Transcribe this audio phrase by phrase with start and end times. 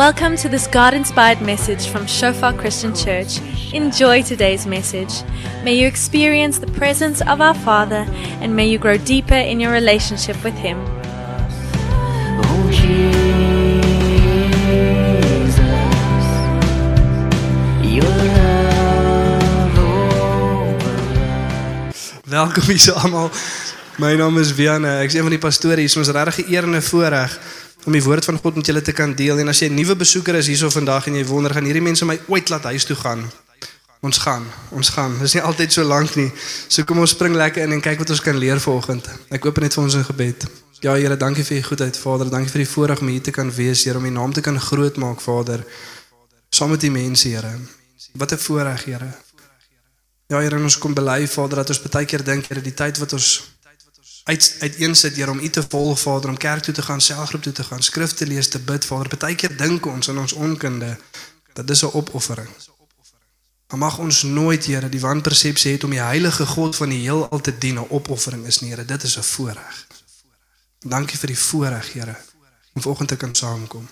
[0.00, 3.38] Welcome to this God inspired message from Shofar Christian Church.
[3.74, 5.12] Enjoy today's message.
[5.62, 8.06] May you experience the presence of our Father
[8.40, 10.78] and may you grow deeper in your relationship with Him.
[12.40, 13.04] Oh Jesus,
[17.84, 18.54] your love
[22.24, 23.30] Welkom hier so.
[23.98, 25.04] My naam is Wiane.
[25.04, 25.92] Ek is een van die pastore hier.
[25.92, 28.82] Ons is regtig 'n eer en 'n voorreg om die woord van God met julle
[28.82, 29.38] te kan deel.
[29.38, 32.04] En as jy 'n nuwe besoeker is hierso vandag en jy wonder gaan hierdie mense
[32.04, 33.30] my ooit laat huis toe gaan?
[34.00, 34.46] Ons gaan.
[34.70, 35.18] Ons gaan.
[35.18, 36.32] Dis nie altyd so lank nie.
[36.68, 39.08] So kom ons spring lekker in en kyk wat ons kan leer vanoggend.
[39.28, 40.46] Ek open net vir ons in gebed.
[40.80, 42.30] Ja Here, dankie vir u goedheid, Vader.
[42.30, 44.60] Dankie vir die voorreg om hier te kan wees, Here, om u naam te kan
[44.60, 45.64] groot maak, Vader.
[46.48, 47.52] Saam met die mense, Here.
[48.12, 49.12] Wat 'n voorreg, Here.
[50.28, 53.12] Ja Here, ons kom bely Vader dat ons baie keer dink Here die tyd wat
[53.12, 53.52] ons
[54.30, 57.52] uit uiteensit Here om U te volg Vader, om kerk toe te gaan, selgroep toe
[57.52, 59.16] te gaan, skrif te lees, te bid Vader.
[59.18, 60.96] Baie keer dink ons in ons onkunde
[61.54, 62.48] dat dis 'n opoffering.
[63.68, 67.40] Maar mag ons nooit Here die wanpersepsie hê om die heilige God van die heelal
[67.40, 68.84] te dien 'n opoffering is nie Here.
[68.84, 69.86] Dit is 'n voorreg.
[70.78, 72.16] Dankie vir die voorreg Here
[72.74, 73.88] om vanoggend te kan saamkom.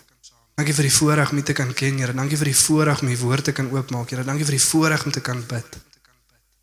[0.54, 2.14] Dankie vir die voorreg om U te kan ken Here.
[2.14, 4.24] Dankie vir die voorreg om U woord te kan oopmaak Here.
[4.24, 5.78] Dankie vir die voorreg om te kan bid.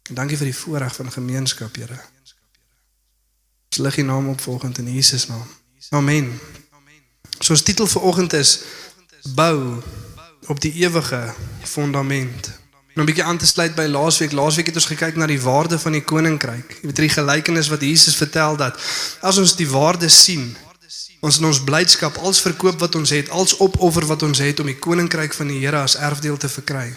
[0.10, 2.15] En dankie vir die voorreg van gemeenskap, Here.
[3.76, 5.48] Ons lig U naam op volgende in Jesus naam.
[5.90, 6.40] Amen.
[7.40, 8.60] So ons titel vir oggend is
[9.36, 9.82] bou
[10.48, 11.34] op die ewige
[11.68, 12.48] fondament.
[12.94, 14.32] En om 'n bietjie aan te sluit by laasweek.
[14.32, 16.78] Laasweek het ons gekyk na die waarde van die koninkryk.
[16.82, 18.80] Jy weet die gelykenis wat Jesus vertel dat
[19.22, 20.56] as ons die waarde sien,
[21.20, 24.66] ons in ons blydskap als verkoop wat ons het, als opoffer wat ons het om
[24.66, 26.96] die koninkryk van die Here as erfdeel te verkry.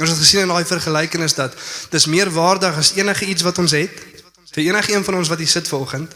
[0.00, 1.52] Ons het gesien in daai vergelykenis dat
[1.90, 4.14] dis meer waardig as enige iets wat ons het.
[4.54, 6.14] Vir enige een van ons wat hier sit vanoggend.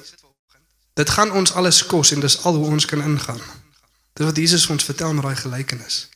[0.95, 3.41] Dit gaan ons alles kos en dis al hoe ons kan ingaan.
[4.13, 6.09] Dis wat Jesus ons vertel met daai gelykenis.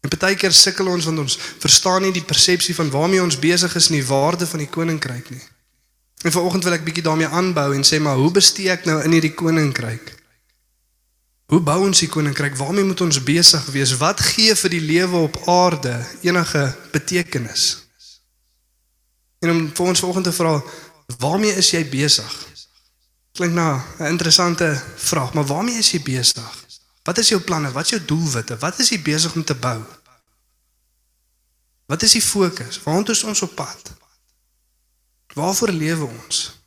[0.00, 3.74] En baie keer sukkel ons want ons verstaan nie die persepsie van waarmee ons besig
[3.76, 5.42] is nie, waarde van die koninkryk nie.
[6.24, 9.16] En vanoggend wil ek bietjie daarmee aanbou en sê maar hoe bestee ek nou in
[9.16, 10.14] hierdie koninkryk?
[11.52, 12.56] Hoe bou ons die koninkryk?
[12.58, 13.92] Waarmee moet ons besig wees?
[14.00, 17.66] Wat gee vir die lewe op aarde enige betekenis?
[19.44, 20.56] En om vir ons vanoggend te vra,
[21.18, 22.46] waarmee is jy besig?
[23.32, 26.64] Klink na 'n interessante vraag, maar waarmee is jy besig?
[27.02, 27.72] Wat is jou planne?
[27.72, 28.58] Wat is jou doelwitte?
[28.58, 29.82] Wat is jy besig om te bou?
[31.86, 32.82] Wat is die fokus?
[32.82, 33.92] Waartoe is ons op pad?
[35.34, 36.60] Waarvoor lewe ons?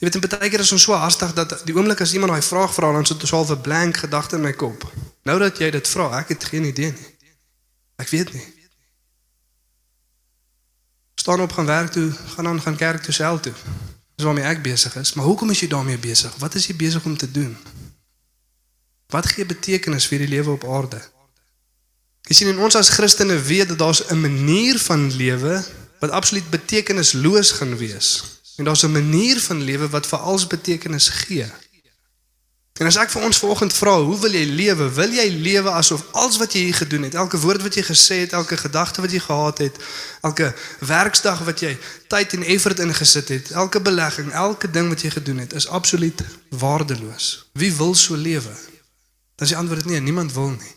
[0.00, 2.72] Jy weet, baie keer is ons so haastig dat die oomblik as iemand daai vraag
[2.74, 4.92] vra, dan sit ons al 'n blank gedagte in my kop.
[5.22, 7.16] Nou dat jy dit vra, ek het geen idee nie.
[7.96, 8.59] Ek weet nie.
[11.20, 13.52] Staan op gaan werk toe, gaan dan gaan kerk toe self toe.
[14.16, 16.32] Dis waarmee ek besig is, maar hoekom is jy daarmee besig?
[16.40, 17.56] Wat is jy besig om te doen?
[19.12, 21.00] Wat gee betekenis vir die lewe op aarde?
[22.24, 25.60] Jy sien en ons as Christene weet dat daar's 'n manier van lewe
[26.00, 28.08] wat absoluut betekenisloos gaan wees.
[28.56, 31.46] En daar's 'n manier van lewe wat vir alles betekenis gee.
[32.80, 34.86] En as ek vir ons vanoggend vra, hoe wil jy lewe?
[34.96, 38.22] Wil jy lewe asof alles wat jy hier gedoen het, elke woord wat jy gesê
[38.22, 39.76] het, elke gedagte wat jy gehad het,
[40.24, 40.48] elke
[40.88, 41.74] werksdag wat jy
[42.08, 46.24] tyd en effort ingesit het, elke belegging, elke ding wat jy gedoen het, is absoluut
[46.48, 47.28] waardeloos.
[47.52, 48.56] Wie wil so lewe?
[49.36, 50.74] Dan is die antwoord nee, niemand wil nie.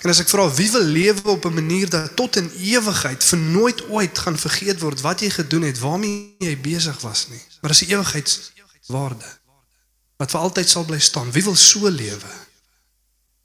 [0.00, 3.38] En as ek vra wie wil lewe op 'n manier dat tot in ewigheid vir
[3.38, 7.42] nooit ooit gaan vergeet word wat jy gedoen het, waarmee jy besig was nie.
[7.60, 9.44] Maar dis 'n ewigheidswaarde
[10.16, 11.32] wat vir altyd sal bly staan.
[11.32, 12.32] Wie wil so lewe?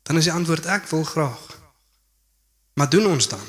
[0.03, 1.47] Dan is die antwoord ek wil graag.
[2.73, 3.43] Maar doen ons dan?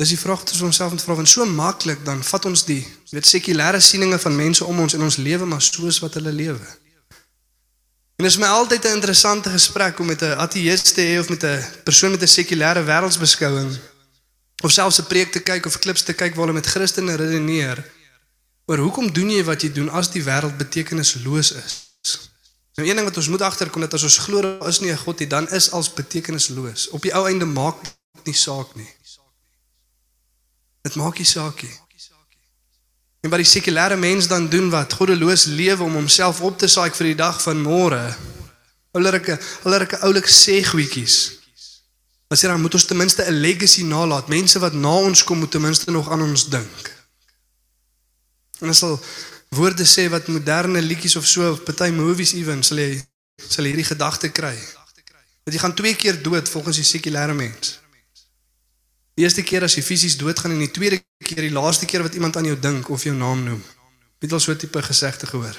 [0.00, 2.80] Dis die vraag wat ons onsself moet vra want so maklik dan vat ons die
[3.10, 6.70] weet sekulêre sieninge van mense om ons in ons lewe maar soos wat hulle lewe.
[8.16, 11.28] En dit is my altyd 'n interessante gesprek om met 'n ateïste te hê of
[11.28, 13.78] met 'n persoon met 'n sekulêre wêreldsbeskouing
[14.62, 17.84] of selfs 'n preek te kyk of klips te kyk waar hulle met Christene redeneer
[18.70, 21.78] oor hoekom doen jy wat jy doen as die wêreld betekenisloos is.
[22.78, 24.96] Nou een ding wat ons moet agterkom dat as ons glo daar is nie 'n
[24.96, 26.88] God nie, dan is alles betekenisloos.
[26.88, 28.88] Op die ou einde maak dit nie saak nie.
[30.82, 31.76] Dit maak nie saak nie.
[33.20, 36.90] En wat die sekulêre mens dan doen wat goddeloos lewe om homself op te saai
[36.90, 38.16] vir die dag van môre.
[38.92, 41.32] Hulle hulle oulike sê goedjies.
[42.30, 44.28] As jy dan moet ons ten minste 'n legacy nalat.
[44.28, 46.89] Mense wat na ons kom moet ten minste nog aan ons dink.
[48.60, 48.98] En as al
[49.56, 52.92] woorde sê wat moderne liedjies of so of party movies ewen sal jy
[53.48, 54.54] sal hierdie gedagte kry.
[55.44, 57.78] Dat jy gaan twee keer dood volgens die sekulêre mens.
[59.16, 62.14] Die eerste keer as jy fisies doodgaan en die tweede keer die laaste keer wat
[62.14, 63.62] iemand aan jou dink of jou naam noem.
[64.20, 65.56] Het al so tipe gesegde gehoor.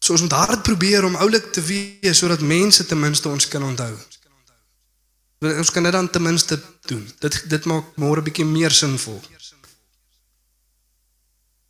[0.00, 3.62] So ons moet hard probeer om oulik te wees sodat mense ten minste ons kan
[3.62, 3.92] onthou.
[5.46, 7.02] Ons kan dit dan ten minste doen.
[7.20, 9.20] Dit dit maak môre bietjie meer sinvol.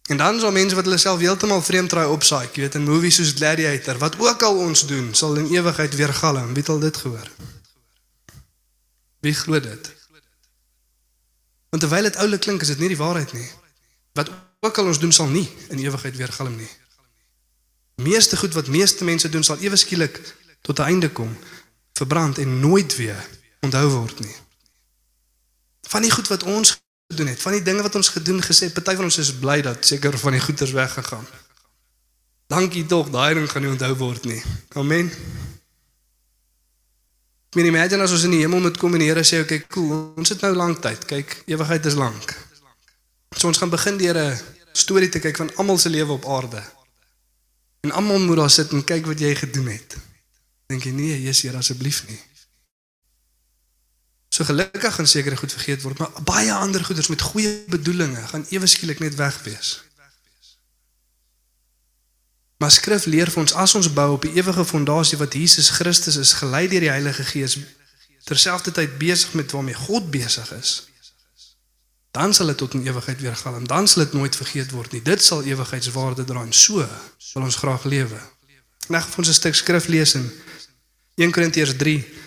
[0.07, 3.19] En dan sal mense wat hulle self heeltemal vreemd draai opsaai, jy weet in movies
[3.19, 6.55] soos Gladiator, wat ook al ons doen, sal in ewigheid weer galm.
[6.55, 7.31] Wie het al dit gehoor?
[9.21, 9.91] Wie glo dit?
[11.69, 13.49] Want terwyl dit oulik klink, is dit nie die waarheid nie.
[14.15, 14.31] Wat
[14.61, 16.71] ook al ons doen sal nie in ewigheid weer galm nie.
[18.03, 20.21] Meeste goed wat meeste mense doen sal ewe skielik
[20.63, 21.37] tot 'n einde kom,
[21.93, 23.29] verbrand en nooit weer
[23.61, 24.37] onthou word nie.
[25.83, 28.95] Van die goed wat ons gedoen het, van die dinge wat ons gedoen gesê, party
[28.99, 31.27] van ons is bly dat seker van die goeders weggegaan.
[32.51, 34.43] Dankie tog, daai ding gaan nie onthou word nie.
[34.79, 35.11] Amen.
[37.51, 39.55] Ek meen imagine as ons in die hemel moet kom en die Here sê, "Oké,
[39.55, 41.05] okay, cool, ons het nou lank tyd.
[41.05, 42.35] Kyk, ewigheid is lank."
[43.37, 44.39] So ons gaan begin deur 'n
[44.73, 46.63] storie te kyk van almal se lewe op aarde.
[47.81, 49.97] En almal moet daar sit en kyk wat jy gedoen het.
[50.67, 52.21] Dink jy nee, Jesus, Here, asseblief nie.
[54.37, 58.45] So gelukkig gaan sekere goed vergeet word, maar baie ander goeders met goeie bedoelings gaan
[58.53, 59.71] ewe skielik net weg wees.
[62.61, 66.19] Maar skrif leer vir ons as ons bou op die ewige fondasie wat Jesus Christus
[66.21, 67.57] is, gelei deur die Heilige Gees,
[68.29, 70.75] terselfdertyd besig met waarmee God besig is,
[72.13, 73.65] dan sal dit tot in ewigheid weer galm.
[73.67, 75.03] Dan sal dit nooit vergeet word nie.
[75.05, 76.85] Dit sal ewigheidswaarde dra en so
[77.33, 78.21] wil ons graag lewe.
[78.93, 80.29] Net vir ons 'n stuk skrif lees in
[81.25, 82.26] 1 Korintiërs 3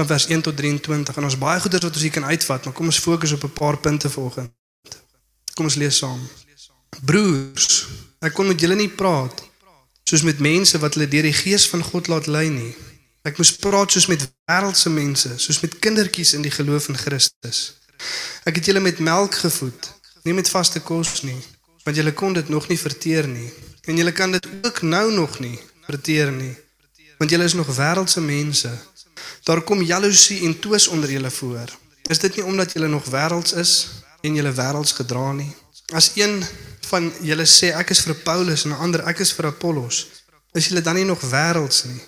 [0.00, 2.74] van vers 1 tot 23 en ons baie goeders wat ons hier kan uitvat, maar
[2.74, 4.50] kom ons fokus op 'n paar punte vanoggend.
[5.54, 6.20] Kom ons lees saam.
[7.04, 7.86] Broers,
[8.20, 9.48] ek kon met julle nie praat
[10.04, 12.74] soos met mense wat hulle deur die gees van God laat lei nie.
[13.22, 17.58] Ek moes praat soos met wêreldse mense, soos met kindertjies in die geloof in Christus.
[18.48, 19.90] Ek het julle met melk gevoed,
[20.24, 21.38] nie met vaste kos nie,
[21.84, 23.50] want julle kon dit nog nie verteer nie
[23.88, 26.56] en julle kan dit ook nou nog nie verteer nie,
[27.18, 28.70] want julle is nog wêreldse mense.
[29.44, 31.78] Daar kom jaloesie en twis onder julle voor.
[32.02, 33.88] Is dit nie omdat julle nog wêrelds is
[34.20, 35.52] en julle wêrelds gedra nie?
[35.92, 36.42] As een
[36.90, 40.06] van julle sê ek is vir Paulus en 'n ander ek is vir Apollos,
[40.52, 42.00] is julle dan nie nog wêrelds nie?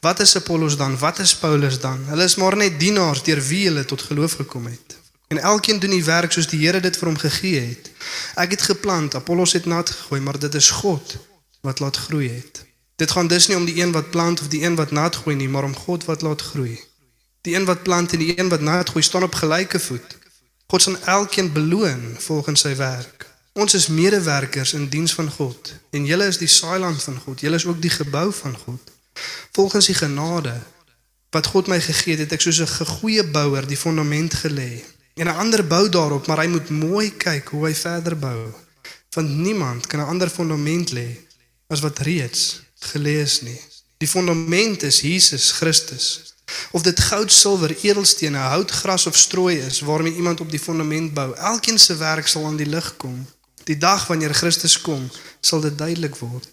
[0.00, 0.98] Wat is Apollos dan?
[0.98, 2.04] Wat is Paulus dan?
[2.06, 4.96] Hulle is maar net dienaars deur wie hulle tot geloof gekom het.
[5.28, 7.90] En elkeen doen die werk soos die Here dit vir hom gegee het.
[8.34, 11.16] Ek het geplant, Apollos het nat gegooi, maar dit is God
[11.60, 12.64] wat laat groei het.
[12.96, 15.36] Dit gaan dus nie om die een wat plant of die een wat nat gooi
[15.36, 16.80] nie, maar om God wat laat groei.
[17.40, 20.16] Die een wat plant en die een wat nat gooi staan op gelyke voet.
[20.66, 23.26] God sal elkeen beloon volgens sy werk.
[23.52, 27.40] Ons is medewerkers in diens van God en julle is die saailand van God.
[27.40, 28.92] Julle is ook die gebou van God.
[29.52, 30.56] Volgens die genade
[31.30, 34.84] wat God my gegee het, het ek soos 'n goeie bouer die fondament gelê.
[35.14, 38.52] En 'n ander bou daarop, maar hy moet mooi kyk hoe hy verder bou.
[39.10, 41.08] Want niemand kan 'n ander fondament lê
[41.68, 43.60] as wat reeds gelê is nie.
[43.98, 46.34] Die fondament is Jesus Christus.
[46.70, 51.14] Of dit goud, silwer, edelstene, hout, gras of strooi is waarmee iemand op die fondament
[51.14, 53.26] bou, elkeen se werk sal aan die lig kom.
[53.64, 55.08] Die dag wanneer Christus kom,
[55.40, 56.48] sal dit duidelik word.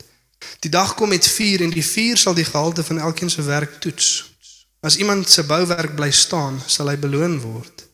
[0.60, 3.80] Die dag kom met vuur en die vuur sal die gehalte van elkeen se werk
[3.80, 4.34] toets.
[4.82, 7.86] As iemand se bouwerk bly staan, sal hy beloon word.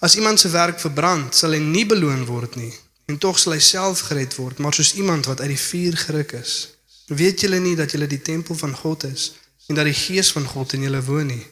[0.00, 2.72] As iemand se werk verbrand, sal hy nie beloon word nie,
[3.10, 6.32] en tog sal hy self gered word, maar soos iemand wat uit die vuur geruk
[6.38, 6.54] is.
[7.16, 9.32] Weet julle nie dat julle die tempel van God is
[9.68, 11.44] en dat die gees van God in julle woon nie?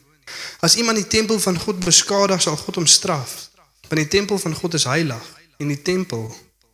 [0.65, 3.51] As iemand die tempel van God beskadig, sal God hom straf.
[3.89, 5.27] Want die tempel van God is heilig
[5.59, 6.31] en die tempel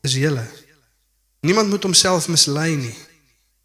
[0.07, 0.45] is julle.
[1.41, 2.95] Niemand moet homself mislei nie.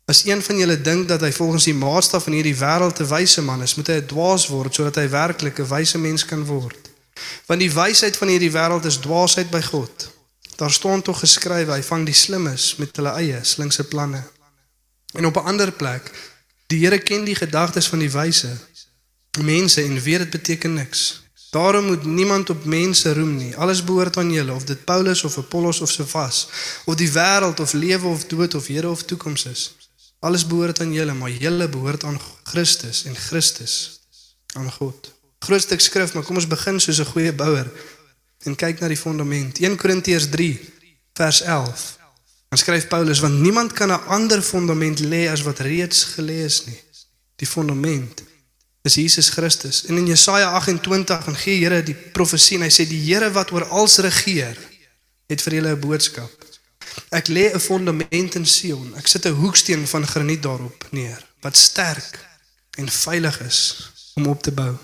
[0.06, 3.42] As een van julle dink dat hy volgens die maatstaf van hierdie wêreld 'n wyse
[3.42, 6.90] man is, moet hy 'n dwaas word sodat hy werklik 'n wyse mens kan word.
[7.46, 10.10] Want die wysheid van hierdie wêreld is dwaasheid by God.
[10.56, 14.24] Daar staan tog geskrywe, hy vang die slimmes met hulle eie slinkse planne.
[15.12, 16.12] En op 'n ander plek,
[16.68, 18.58] die Here ken die gedagtes van die wyse
[19.40, 21.24] mense en weet dit beteken niks.
[21.52, 23.58] Daarom moet niemand op mense roem nie.
[23.58, 26.48] Alles behoort aan julle, of dit Paulus of Apollos of Sefas,
[26.86, 29.76] of die wêreld of lewe of dood of Here of toekoms is.
[30.20, 34.00] Alles behoort aan julle, maar julle behoort aan Christus en Christus
[34.54, 35.14] aan God.
[35.40, 37.72] Groot stuk skrif, maar kom ons begin soos 'n goeie bouer
[38.44, 39.60] en kyk na die fondament.
[39.60, 40.60] 1 Korintiërs 3
[41.14, 42.01] vers 11.
[42.52, 46.66] Dan skryf Paulus want niemand kan 'n ander fondament lê as wat reeds gelê is
[46.66, 46.82] nie.
[47.36, 48.24] Die fondament
[48.82, 49.86] is Jesus Christus.
[49.86, 53.52] En in Jesaja 28 en gee Here die profesie en hy sê die Here wat
[53.52, 54.58] oor alles regeer
[55.28, 56.32] het vir julle 'n boodskap.
[57.10, 58.94] Ek lê 'n fondament in Sion.
[58.98, 62.20] Ek sit 'n hoeksteen van graniet daarop neer wat sterk
[62.78, 64.76] en veilig is om op te bou.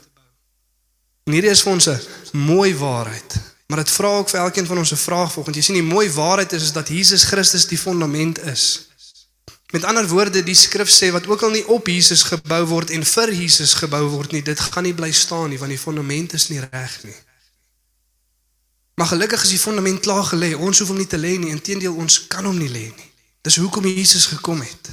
[1.24, 2.00] En hierdie is vir ons 'n
[2.32, 3.47] mooi waarheid.
[3.68, 5.56] Maar dit vra ook vir elkeen van ons 'n vraag volgens.
[5.56, 8.88] Jy sien die mooi waarheid is is dat Jesus Christus die fondament is.
[9.72, 13.06] Met ander woorde, die skrif sê wat ook al nie op Jesus gebou word en
[13.06, 16.48] vir Jesus gebou word nie, dit gaan nie bly staan nie want die fondament is
[16.48, 17.16] nie reg nie.
[18.96, 20.56] Maar gelukkig is die fondament klaar gelê.
[20.56, 23.12] Ons hoef hom nie te lê nie, inteendeel ons kan hom nie lê nie.
[23.42, 24.90] Dis hoekom Jesus gekom het.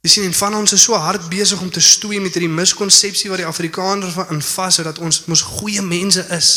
[0.00, 3.28] Jy sien, en van ons is so hard besig om te stoei met hierdie miskonsepsie
[3.28, 6.50] wat die Afrikaners van invas het dat ons mos goeie mense is.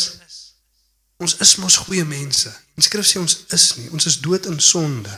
[1.22, 2.50] Ons is mos goeie mense.
[2.74, 5.12] Die skrif sê ons is nie, ons is dood in sonde.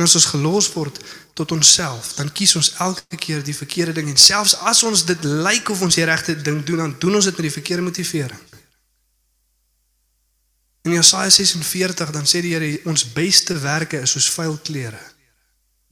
[0.00, 0.96] En as ons gelos word
[1.38, 5.26] tot onsself, dan kies ons elke keer die verkeerde ding en selfs as ons dit
[5.28, 8.46] lyk of ons die regte ding doen, dan doen ons dit met die verkeerde motivering.
[10.88, 15.00] In Jesaja 46 dan sê die Here ons beste werke is soos vuil klere.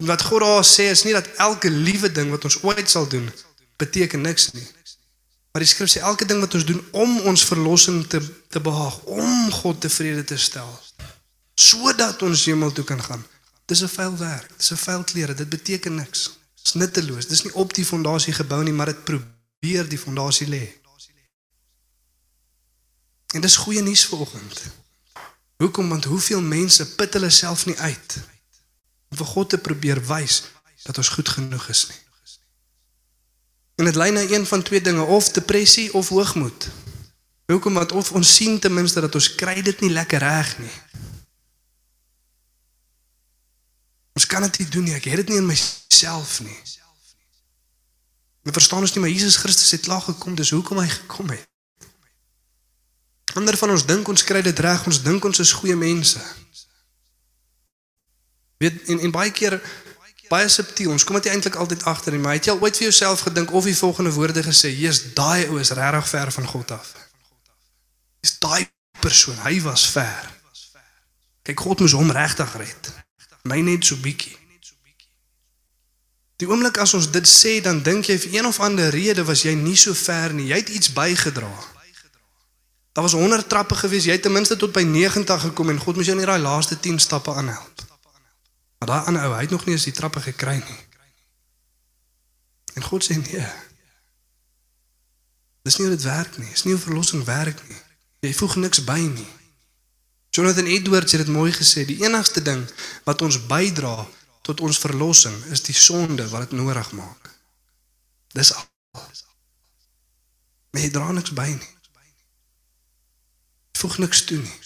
[0.01, 3.09] En wat God daar sê is nie dat elke liewe ding wat ons ooit sal
[3.11, 3.29] doen
[3.79, 4.65] beteken niks nie.
[5.59, 9.01] Maar die skrif sê elke ding wat ons doen om ons verlossing te te behaag,
[9.11, 10.69] om God tevrede te stel,
[11.59, 13.25] sodat ons hemel toe kan gaan.
[13.67, 14.53] Dis 'n vuil werk.
[14.57, 15.35] Dis 'n vuil klere.
[15.35, 16.39] Dit beteken niks.
[16.63, 17.27] Dis nutteloos.
[17.27, 20.73] Dis nie op die fondasie gebou nie, maar dit probeer die fondasie lê.
[23.35, 24.63] En dis goeie nuus vir oggend.
[25.57, 25.89] Hoekom?
[25.89, 28.19] Want hoeveel mense put hulle self nie uit
[29.09, 30.43] om vir God te probeer wys
[30.83, 32.08] dat ons goed genoeg is nie.
[33.79, 36.69] En dit lei na een van twee dinge, of depressie of hoogmoed.
[37.47, 37.75] Hoekom?
[37.75, 40.75] Want of ons sien ten minste dat ons kry dit nie lekker reg nie.
[44.19, 44.97] Ons kan dit nie doen nie.
[44.99, 46.59] Ek het dit nie in myself nie.
[48.43, 51.47] We verstaan ons nie maar Jesus Christus het klaar gekom, dis hoekom hy gekom het.
[53.39, 56.23] Ander van ons dink ons kry dit reg, ons dink ons is goeie mense.
[58.59, 59.61] Weet en en baie keer
[60.29, 62.89] baie subtiel, ons kom dit eintlik altyd agter nie, maar het jy al ooit vir
[62.89, 66.71] jouself gedink of die volgende woorde gesê, "Jesus, daai ou is regtig ver van God
[66.71, 66.93] af."
[68.21, 68.71] Is daai
[69.01, 70.37] persoon, hy was ver.
[71.43, 72.93] Kyk, God moes hom regtig red.
[73.43, 74.37] My net so bietjie.
[76.37, 79.43] Die oomblik as ons dit sê, dan dink jy vir een of ander rede was
[79.43, 80.47] jy nie so ver nie.
[80.53, 81.51] Jy het iets bygedra.
[82.93, 85.97] Daar was 100 trappe gewees, jy het ten minste tot by 90 gekom en God
[85.97, 87.88] moes jou net daai laaste 10 stappe aanhelp.
[88.79, 90.79] Maar daai ander ou, hy het nog nie eens die trappe gekry nie.
[92.79, 93.47] En God sê nee.
[95.67, 96.51] Dis nie hoe dit werk nie.
[96.51, 97.81] Dis nie hoe verlossing werk nie.
[98.27, 99.27] Jy voeg niks by nie.
[100.31, 102.63] Jonathan Edwards het dit mooi gesê, die enigste ding
[103.05, 104.07] wat ons bydra
[104.47, 107.31] tot ons verlossing is die sonde wat dit nodig maak.
[108.37, 108.67] Dis al.
[110.71, 111.75] Maar jy dra niks by nie.
[113.79, 114.59] Voeg niks toe nie.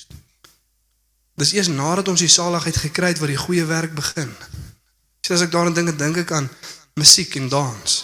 [1.43, 4.31] Dis eers nadat ons die saligheid gekry het wat die goeie werk begin.
[5.27, 6.47] Sien as ek daaraan dink, dink ek aan
[6.95, 7.97] musiek en dans.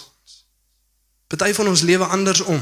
[1.31, 2.59] Party van ons lewe andersom.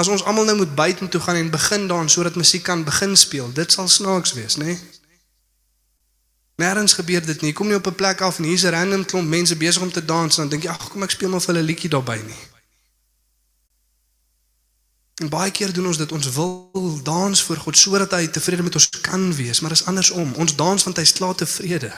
[0.00, 3.12] As ons almal nou moet buite toe gaan en begin dans sodat musiek kan begin
[3.16, 4.72] speel, dit sal snaaks wees, né?
[4.72, 4.80] Nee?
[6.62, 7.52] Nêrens gebeur dit nie.
[7.52, 10.04] Kom nie op 'n plek af en hier's 'n random klomp mense besig om te
[10.04, 12.22] dans en dan dink jy, ag, kom ek speel maar vir hulle 'n liedjie daarbey
[12.22, 12.53] nie.
[15.22, 18.74] En baie keer doen ons dit, ons wil dans vir God sodat hy tevrede met
[18.74, 20.34] ons kan wees, maar dit is andersom.
[20.34, 21.92] Ons dans want hy's klaar tevrede.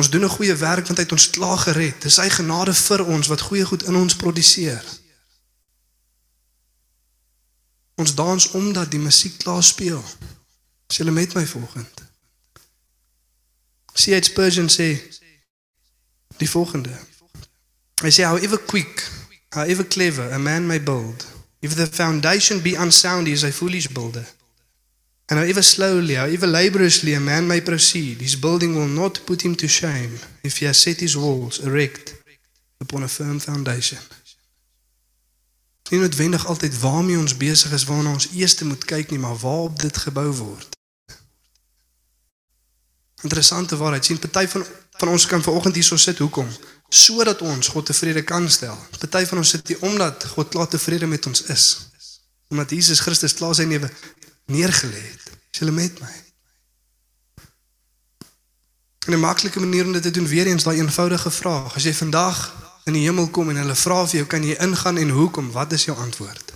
[0.00, 2.02] Ons doen 'n goeie werk want hy het ons klaar gered.
[2.02, 4.84] Dis sy genade vir ons wat goeie goed in ons produseer.
[7.94, 10.04] Ons dans omdat die musiek klaar speel.
[10.88, 12.08] As jy met my volgende.
[13.92, 14.24] C.H.
[14.24, 14.96] Spurgeon sê
[16.36, 16.98] die volgende.
[18.02, 19.10] Hy sê however quick,
[19.50, 21.26] however clever a man may build,
[21.60, 24.26] if the foundation be unsound, he is a foolish builder.
[25.26, 29.54] And however slowly, however laboriously a man may proceed, his building will not put him
[29.56, 32.14] to shame if he has set his walls erect
[32.80, 33.98] upon a firm foundation.
[35.90, 39.80] Nie noodwendig altyd waarmee ons besig is waarna ons eers moet kyk nie, maar waarop
[39.80, 40.76] dit gebou word.
[43.22, 44.04] Interessante waarheid.
[44.04, 44.66] sien party van
[45.00, 46.48] van ons kan vanoggend hierso sit hoekom?
[46.90, 48.78] Sodat ons God tevrede kan stel.
[48.98, 51.66] Party van ons sit hier omdat God klaar tevrede met ons is.
[52.50, 53.90] Omdat Jesus Christus klaar sy lewe
[54.50, 55.30] neergelê het.
[55.54, 56.14] Is julle met my?
[59.06, 61.74] En 'n maklike manier om dit te doen weer eens daai eenvoudige vraag.
[61.74, 62.54] As jy vandag
[62.84, 65.50] in die hemel kom en hulle vra vir jou, kan jy ingaan en hoekom?
[65.50, 66.52] Wat is jou antwoord?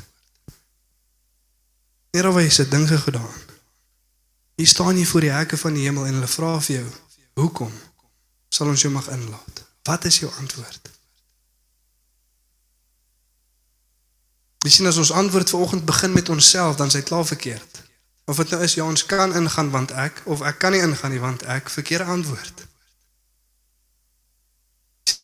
[2.10, 3.38] Here, wat is dit dinge gedaan?
[4.54, 6.86] Hier staan jy voor die hekke van die hemel en hulle vra vir jou,
[7.34, 7.72] hoekom
[8.48, 9.53] sal ons jou mag inlaat?
[9.84, 10.90] Wat is jou antwoord?
[14.64, 17.82] Jy sien as ons antwoord vanoggend begin met onsself, dan is hy klaar verkeerd.
[18.24, 21.12] Of dit nou is ja, ons kan ingaan want ek of ek kan nie ingaan
[21.12, 22.64] nie want ek verkeerde antwoord.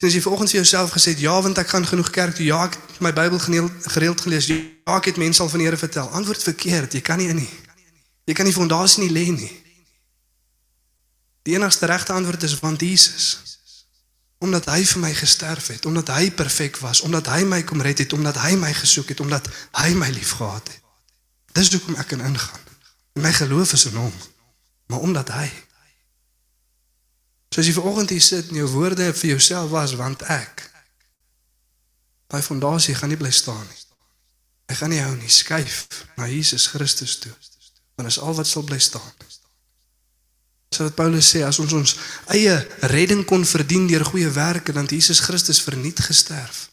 [0.00, 2.44] Dis jy vanoggend vir jouself gesê ja want ek gaan genoeg kerk toe.
[2.44, 4.48] Ja, ek het my Bybel gereeld gelees.
[4.52, 4.60] Ja,
[4.96, 6.08] ek het mense al van die Here vertel.
[6.08, 6.92] Antwoord verkeerd.
[6.92, 7.50] Jy kan nie in nie.
[8.28, 9.52] Jy kan nie fondasie nie lê nie.
[11.48, 13.49] Die enigste regte antwoord is want Jesus.
[14.40, 17.98] Omdat hy vir my gesterf het, omdat hy perfek was, omdat hy my kom red
[18.00, 20.78] het, omdat hy my gesoek het, omdat hy my liefgehad het.
[21.52, 22.68] Dis hoekom ek kan ingaan.
[23.18, 24.14] En my geloof is in hom.
[24.86, 25.48] Maar omdat hy
[27.50, 30.70] So as jy vanoggend hier sit en jou woorde vir jouself was want ek
[32.30, 33.80] Daai fondasie gaan nie bly staan nie.
[34.70, 37.32] Hy gaan nie hou nie, skuif na Jesus Christus toe.
[37.98, 39.08] Want dis al wat sal bly staan.
[40.70, 41.96] So wat Paulus sê, as ons ons
[42.30, 42.54] eie
[42.92, 46.68] redding kon verdien deur goeie werke, dan het Jesus Christus verniet gesterf.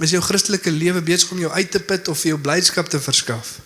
[0.00, 3.00] Is jou Christelike lewe besig om jou uit te put of vir jou blydskap te
[3.00, 3.56] verskaf?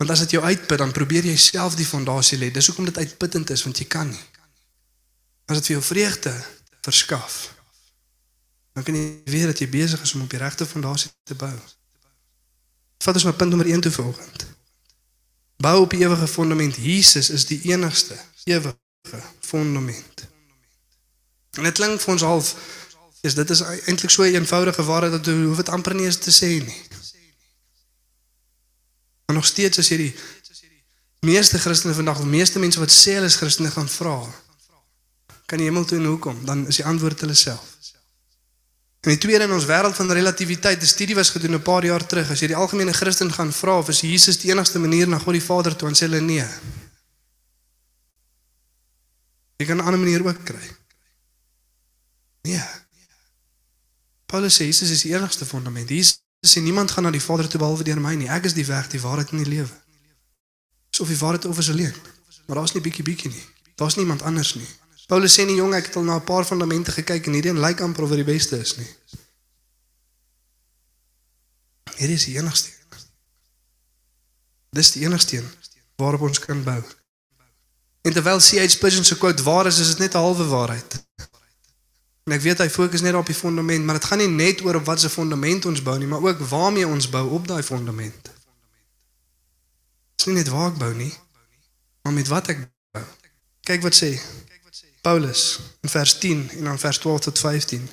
[0.00, 2.48] Want as dit jou uitput, dan probeer jy self die fondasie lê.
[2.52, 4.26] Dis hoekom dit uitputtend is, want jy kan nie.
[5.52, 6.32] As dit vir jou vreugde
[6.84, 7.40] verskaf,
[8.72, 11.52] dan kan jy weet dat jy besig is om op die regte fondasie te bou.
[13.04, 14.48] Vat ons maar punt nommer 1 toe volgende.
[15.60, 16.76] Bou op die ewige fondament.
[16.76, 18.76] Jesus is die enigste ewige
[19.40, 20.28] fondament.
[21.50, 22.54] En dit klink vir ons half
[23.20, 26.16] is dit is eintlik so 'n eenvoudige waarheid dat jy hoef dit amper nie eens
[26.16, 26.82] te sê nie.
[29.26, 30.14] Maar nog steeds as jy die
[31.20, 34.16] meeste Christene vandag, of meeste mense wat sê hulle is Christene gaan vra,
[35.46, 36.44] kan jy hemel toe en hoekom?
[36.44, 37.76] Dan is die antwoord hulle self.
[39.00, 42.06] En die tweede in ons wêreld van relativiteit, 'n studie was gedoen 'n paar jaar
[42.06, 45.18] terug, as jy die algemene Christen gaan vra of is Jesus die enigste manier na
[45.18, 46.46] God die Vader toe, dan sê hulle nee.
[49.56, 50.76] Jy kan 'n ander manier ook kry.
[52.42, 52.64] Nee.
[54.26, 55.88] Paulus sê Jesus is die enigste fondament.
[55.88, 58.28] Jesus sê niemand gaan na die Vader toe behalwe deur my nie.
[58.28, 59.80] Ek is die weg, die waarheid en die lewe.
[60.90, 61.94] So of die waarheid of is alleen.
[62.46, 63.44] Maar daar's nie bietjie bietjie nie.
[63.74, 64.68] Daar's niemand anders nie.
[65.10, 67.64] Paulus sê nie jong ek het al na 'n paar fundamente gekyk en hierdie een
[67.66, 68.90] lyk amper of dit die beste is nie.
[71.98, 72.70] Hierdie is die enigste.
[74.70, 75.48] Dis die enigste een
[75.96, 76.82] waarop ons kan bou.
[78.02, 78.68] En terwyl C.H.
[78.68, 81.04] Spurgeon se quote waar is, is dit net 'n halwe waarheid.
[82.24, 84.74] En ek weet hy fokus net op die fondament, maar dit gaan nie net oor
[84.74, 88.22] op wat se fondament ons bou nie, maar ook waarmee ons bou op daai fondament.
[88.22, 91.14] Dit is nie net waar ek bou nie,
[92.02, 92.58] maar met wat ek
[92.92, 93.04] bou.
[93.60, 94.20] Kyk wat sê
[95.00, 97.88] Paulus in vers 10 en dan vers 12 tot 15.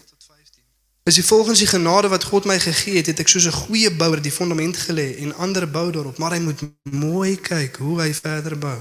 [1.04, 3.92] Is die volgens die genade wat God my gegee het, het ek soos 'n goeie
[3.92, 8.14] bouer die fondament gelê en ander bou daarop, maar hy moet mooi kyk hoe hy
[8.14, 8.80] verder bou.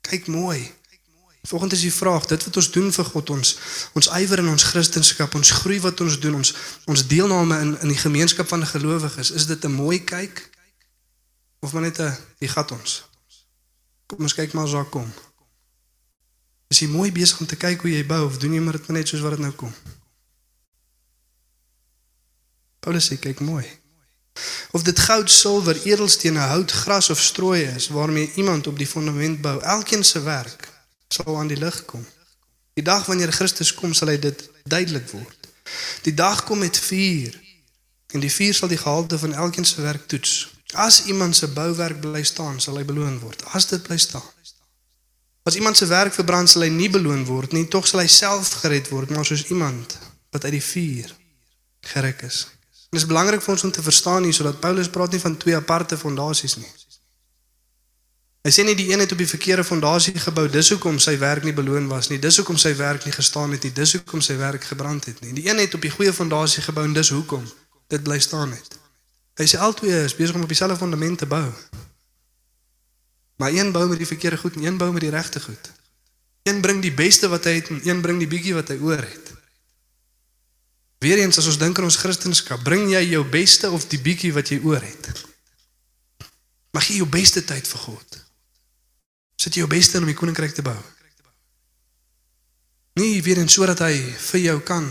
[0.00, 0.72] Kyk mooi.
[1.42, 3.56] Volgens is die vraag, dit wat ons doen vir God, ons
[3.92, 7.88] ons ywer in ons kristendom, ons groei wat ons doen, ons ons deelname in in
[7.88, 10.50] die gemeenskap van gelowiges, is dit 'n mooi kyk
[11.60, 13.02] of maar net 'n wie gat ons?
[14.06, 15.12] Kom ons kyk maar as daar kom.
[16.72, 18.88] Is jy mooi besig om te kyk hoe jy bou of doen jy maar dit
[18.96, 19.72] net soos wat dit nou kom?
[22.82, 23.66] Paulus sê kyk mooi.
[24.72, 29.42] Of dit goud, silwer, edelstene, hout, gras of strooi is waarmee iemand op die fondament
[29.44, 30.70] bou, elkeen se werk
[31.12, 32.06] sal aan die lig kom.
[32.72, 35.50] Die dag wanneer Christus kom, sal hy dit duidelik word.
[36.08, 37.36] Die dag kom met vuur
[38.16, 40.48] en die vuur sal die gehalte van elkeen se werk toets.
[40.72, 43.44] As iemand se bouwerk bly staan, sal hy beloon word.
[43.52, 44.24] As dit bly staan,
[45.42, 48.52] As iemand se werk verbrand sal hy nie beloon word nie, tog sal hy self
[48.62, 49.98] gered word, maar soos iemand
[50.30, 51.10] wat uit die vuur
[51.92, 52.46] geruk is.
[52.92, 55.56] Dit is belangrik vir ons om te verstaan hier sodat Paulus praat nie van twee
[55.56, 56.70] aparte fondasies nie.
[58.42, 61.44] Hy sê nie die een het op die verkeerde fondasie gebou, dis hoekom sy werk
[61.46, 64.34] nie beloon was nie, dis hoekom sy werk nie gestaan het nie, dis hoekom sy
[64.40, 65.30] werk gebrand het nie.
[65.36, 67.46] Die een het op die goeie fondasie gebou en dis hoekom
[67.94, 68.74] dit bly staan het.
[69.38, 71.46] Hy sê albei is besig om op dieselfde fondament te bou.
[73.36, 75.72] Maar een bou met die verkeerde goed en een bou met die regte goed.
[76.42, 79.02] Een bring die beste wat hy het en een bring die bietjie wat hy oor
[79.02, 79.32] het.
[81.02, 84.52] Weereens as ons dink aan ons Christendom, bring jy jou beste of die bietjie wat
[84.54, 85.08] jy oor het?
[86.72, 88.18] Mag jy jou beste tyd vir God.
[89.36, 90.78] Sit jy jou beste in om die koninkryk te bou.
[93.00, 93.94] Nie weer en sodat hy
[94.30, 94.86] vir jou kan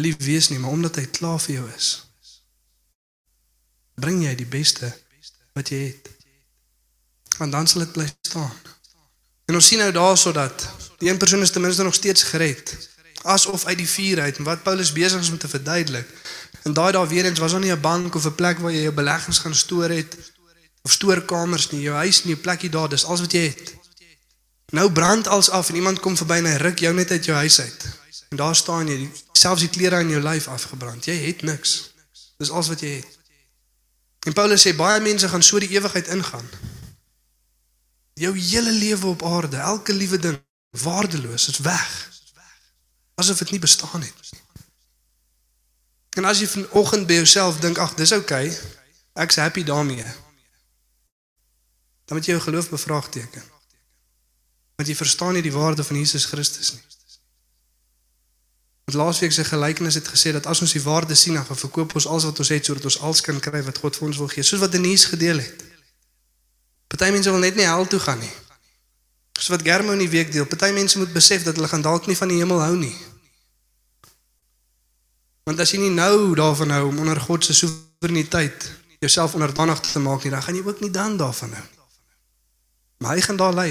[0.00, 1.90] lief wees nie, maar omdat hy klaar vir jou is.
[4.00, 4.88] Bring jy die beste
[5.54, 6.08] wat jy het
[7.40, 8.52] want dan sal dit bly staan.
[9.48, 10.68] En ons sien nou daarso dat
[11.00, 12.76] die een persoon is ten minste nog steeds gered.
[13.22, 16.08] Asof uit die vuur uit en wat Paulus besig is om te verduidelik.
[16.62, 18.82] En daai daar weer eens was daar nie 'n bank of 'n plek waar jy
[18.82, 20.16] jou beleggings gaan stoor het
[20.82, 23.74] of stoorkamers nie, jou huis nie, 'n plekkie daar, dis alles wat jy het.
[24.66, 27.36] Nou brand alles af en iemand kom verby en hy ruk jou net uit jou
[27.36, 27.88] huis uit.
[28.28, 31.04] En daar staan jy, selfs die klere aan jou lyf afgebrand.
[31.04, 31.90] Jy het niks.
[32.36, 33.18] Dis alles wat jy het.
[34.26, 36.48] En Paulus sê baie mense gaan so die ewigheid ingaan
[38.20, 40.38] jou hele lewe op aarde, elke liewe ding
[40.70, 41.90] waardeloos, is weg.
[43.14, 44.32] Asof dit nie bestaan het.
[46.18, 48.50] En as jy vanoggend by jouself dink, ag, dis oukei.
[48.50, 50.04] Okay, ek's happy daarmee.
[52.10, 53.42] dan moet jy jou geloof bevraagteken.
[54.76, 56.82] Want jy verstaan nie die waarde van Jesus Christus nie.
[58.84, 62.06] Want laasweek se gelykenis het gesê dat as ons die waarde sien, dan verkoop ons
[62.10, 64.42] alles wat ons het sodat ons alles kan kry wat God vir ons wil gee,
[64.42, 65.62] soos wat Denise gedeel het.
[66.90, 68.32] Party mense wil net nie hel toe gaan nie.
[69.38, 72.10] Soos wat Germo in die week deel, party mense moet besef dat hulle gaan dalk
[72.10, 72.96] nie van die hemel hou nie.
[75.48, 78.68] Want as jy nie nou daarvan hou om onder God se soewereiniteit
[79.00, 81.78] jouself onderdanig te maak nie, dan gaan jy ook nie dan daarvan hou nie.
[83.00, 83.68] Maar hy gaan daar lê.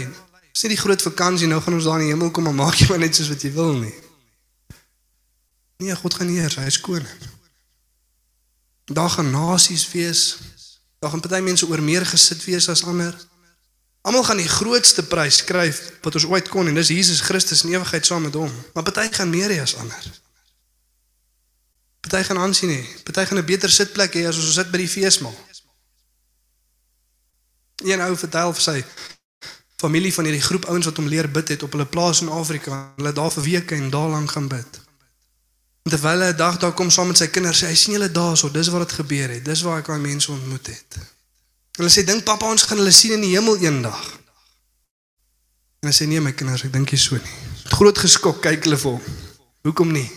[0.49, 2.79] Dis nie die groot vakansie nou gaan ons daar in die hemel kom en maak
[2.81, 3.93] jy maar net soos wat jy wil nie.
[5.79, 7.29] Nee, God gaan heers, hy is koning.
[8.89, 10.23] Daar gaan nasies wees.
[10.99, 13.15] Daar gaan party mense oor meer gesit wees as ander.
[14.01, 17.73] Almal gaan die grootste prys skryf wat ons ooit kon en dis Jesus Christus in
[17.75, 18.51] ewigheid saam met hom.
[18.73, 20.09] Maar party gaan meer hê as ander.
[21.99, 22.81] Party gaan aansien hê.
[23.03, 25.35] Party gaan 'n beter sitplek hê as ons sit by die feesmaal.
[27.83, 28.85] Een ou vertel vir sy
[29.75, 32.93] familie van hierdie groep ouens wat hom leer bid het op hulle plaas in Afrika.
[32.95, 34.88] Hulle daar vir weke en daar lank gaan bid.
[35.89, 38.11] En terwyl hy 'n dag daar kom saam met sy kinders, sê hy sien julle
[38.11, 39.45] daarso, dis wat het gebeur het.
[39.45, 40.97] Dis waar ek daai mense ontmoet het.
[41.77, 44.19] Hulle sê dink pappa ons gaan hulle sien in die hemel eendag.
[45.81, 47.33] En hy sê nee my kinders, ek dink nie so nie.
[47.63, 49.01] Met groot geskok kyk hulle vir hom.
[49.65, 50.11] Hoekom nie?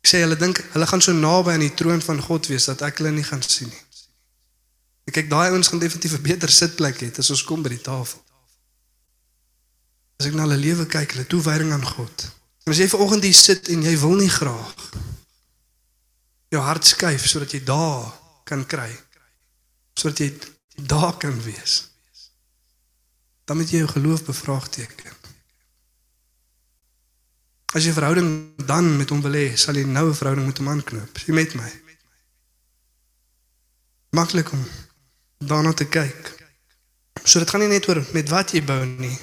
[0.00, 2.80] Ek sê hulle dink hulle gaan so naby aan die troon van God wees dat
[2.80, 3.84] ek hulle nie gaan sien nie.
[5.04, 7.82] Ek kyk daai ouens gaan definitief 'n beter sitplek hê as ons kom by die
[7.82, 8.24] tafel.
[10.16, 12.35] As ek na hulle lewe kyk, hulle toewyding aan God.
[12.66, 14.74] En as jy vanoggend hier sit en jy wil nie graag
[16.50, 18.10] jou hart skuif sodat jy daar
[18.46, 18.90] kan kry.
[19.94, 20.30] Sodat jy
[20.90, 21.76] daar kan wees.
[23.46, 25.14] Dan moet jy jou geloof bevraagteken.
[27.74, 28.28] As jy 'n verhouding
[28.66, 31.18] dan met hom wil hê, sal jy nou 'n verhouding met hom aanknoop.
[31.18, 31.70] Jy met my.
[34.10, 34.66] Maklik om
[35.38, 36.34] daarna te kyk.
[37.24, 39.18] So dit gaan nie net oor met wat jy bou nie,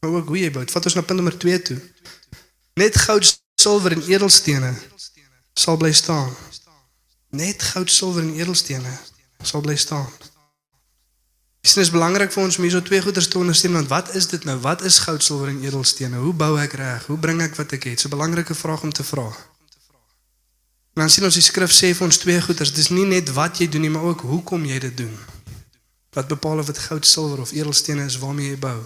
[0.00, 0.64] maar ook hoe jy bou.
[0.64, 1.80] Vat ons na punt nommer 2 toe.
[2.76, 3.24] Net goud,
[3.56, 4.74] silwer en edelstene
[5.56, 6.28] sal bly staan.
[7.32, 8.92] Net goud, silwer en edelstene
[9.40, 10.10] sal bly staan.
[11.64, 14.44] Dit is belangrik vir ons om hierso twee goeders te ondersteun want wat is dit
[14.44, 14.58] nou?
[14.60, 16.20] Wat is goud, silwer en edelstene?
[16.20, 17.06] Hoe bou ek reg?
[17.08, 17.96] Hoe bring ek wat ek het?
[17.96, 19.24] Dis 'n belangrike vraag om te vra.
[20.92, 22.72] Dan sien ons die skrif sê vir ons twee goeders.
[22.72, 25.16] Dis nie net wat jy doen nie, maar ook hoekom jy dit doen.
[26.12, 28.84] Wat bepaal of dit goud, silwer of edelstene is waarmee jy bou?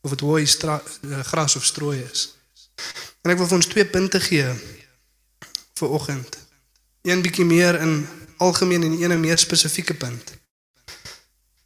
[0.00, 0.46] Of dit hooi,
[1.22, 2.41] gras of strooi is?
[3.22, 4.48] En ek wil vir ons twee punte gee
[5.78, 6.38] vir oggend.
[7.02, 8.06] Een bietjie meer in
[8.42, 10.34] algemeen en een meer spesifieke punt.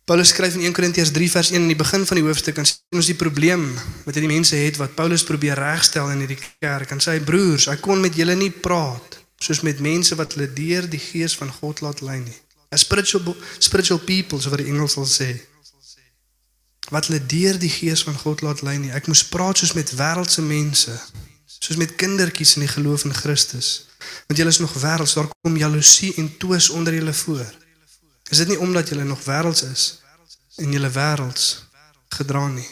[0.06, 2.66] Paulus skryf in 1 Korintiërs 3 vers 1 in die begin van die hoofstuk en
[2.68, 3.64] sien ons die probleem
[4.04, 7.82] wat hierdie mense het wat Paulus probeer regstel in hierdie kerk en sê broers, ek
[7.82, 11.82] kon met julle nie praat soos met mense wat hulle deur die gees van God
[11.82, 12.38] laat lei nie.
[12.70, 15.32] A spiritual spiritual people so wat die Engels sal sê.
[16.94, 18.92] Wat hulle deur die gees van God laat lei nie.
[18.94, 20.94] Ek moes praat soos met wêreldse mense,
[21.46, 23.88] soos met kindertjies in die geloof in Christus.
[24.26, 27.46] Want julle is nog wêrelds, daar kom jaloesie en twis onder julle voor.
[28.30, 29.84] Is dit nie omdat jy nog wêrelds is
[30.62, 31.66] en jy wêrelds
[32.14, 32.68] gedra nie?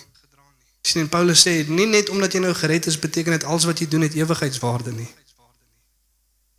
[0.85, 3.89] Sien Paulus sê nie net omdat jy nou gered is beteken dit alles wat jy
[3.89, 5.09] doen het ewigheidswaarde nie.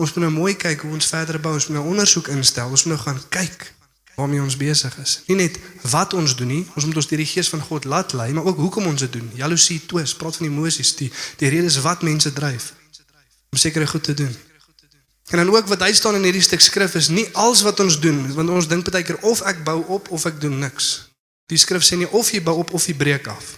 [0.02, 2.84] Ons moet nou mooi kyk hoe ons verder bou, ons moet nou ondersoek instel, ons
[2.84, 3.70] moet nou gaan kyk
[4.16, 5.20] waarmee ons besig is.
[5.28, 5.60] Nie net
[5.92, 8.48] wat ons doen nie, ons moet ons deur die gees van God laat lei, maar
[8.48, 9.30] ook hoekom ons dit doen.
[9.36, 12.74] Jaloesie, twis, praat van emosies, die die redes wat mense dryf
[13.52, 14.36] om sekere goed te doen.
[15.26, 18.00] En dan ook wat hy staan in hierdie stuk skrif is nie alles wat ons
[18.00, 21.10] doen want ons dink baie keer of ek bou op of ek doen niks.
[21.50, 23.56] Die skrif sê nie of jy bou op of jy breek af.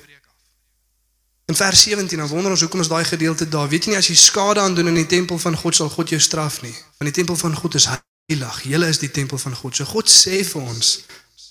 [1.48, 3.68] In vers 17 dan wonder ons hoekom is daai gedeelte daar.
[3.68, 6.12] Weet jy nie as jy skade aan doen in die tempel van God sal God
[6.12, 6.76] jou straf nie.
[7.00, 7.88] Want die tempel van God is
[8.28, 8.64] heilig.
[8.64, 9.76] Julle is die tempel van God.
[9.76, 11.06] So God sê vir ons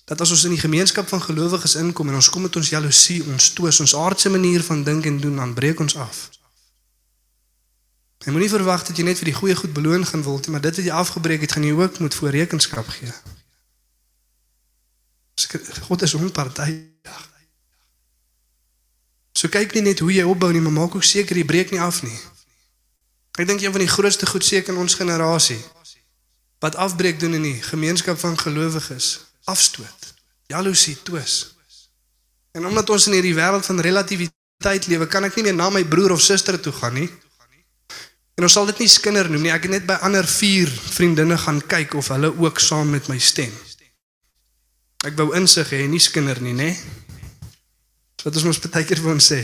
[0.07, 3.25] dat as ons in die gemeenskap van gelowiges inkom en ons kom met ons jaloesie,
[3.27, 6.29] ons twis, ons aardse manier van dink en doen, dan breek ons af.
[8.23, 10.63] Jy moenie verwag dat jy net vir die goeie goed beloon gaan word nie, maar
[10.63, 13.11] dit wat jy afgebreek het, gaan jy ook moet voor rekenskap gee.
[15.89, 17.23] God is onpartydig.
[19.35, 21.83] So kyk nie net hoe jy opbou nie, maar maak ook seker jy breek nie
[21.83, 22.19] af nie.
[23.43, 25.59] Ek dink een van die grootste goed seker in ons generasie
[26.59, 30.15] wat afbreek doen in die gemeenskap van gelowiges, afstoot,
[30.47, 31.57] jaloesie, twis.
[32.57, 35.85] En omdat ons in hierdie wêreld van relativiteit lewe, kan ek nie meer na my
[35.85, 37.11] broer of suster toe gaan nie.
[38.37, 39.53] En ons sal dit nie skinder noem nie.
[39.53, 43.19] Ek het net by ander vier vriendinne gaan kyk of hulle ook saam met my
[43.21, 43.53] stem.
[45.09, 46.73] Ek wou insig hê, nie skinder nie, nê?
[48.25, 49.39] Wat ons mos baie keer vir ons sê.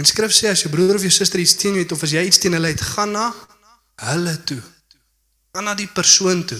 [0.00, 2.14] En skryf sê as jou broer of jou suster iets teen jou het of as
[2.16, 3.26] jy iets teen hulle het, gaan na
[4.06, 4.62] hulle toe.
[5.56, 6.58] Gaan na die persoon toe.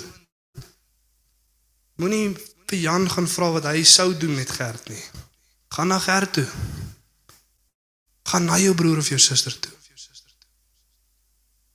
[2.01, 2.31] Moenie
[2.65, 5.03] vir Jan gaan vra wat hy sou doen met Gert nie.
[5.77, 6.47] Gaan na Gert toe.
[8.33, 9.75] Gaan na jou broer of jou suster toe.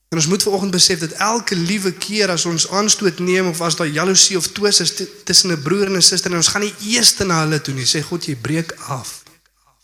[0.09, 3.77] En ons moet vanoggend besef dat elke liewe keer as ons aanstoot neem of as
[3.77, 6.75] daar jaloesie of twis is tussen 'n broer en 'n suster en ons gaan nie
[6.89, 9.23] eers na hulle toe nie, sê God jy breek af.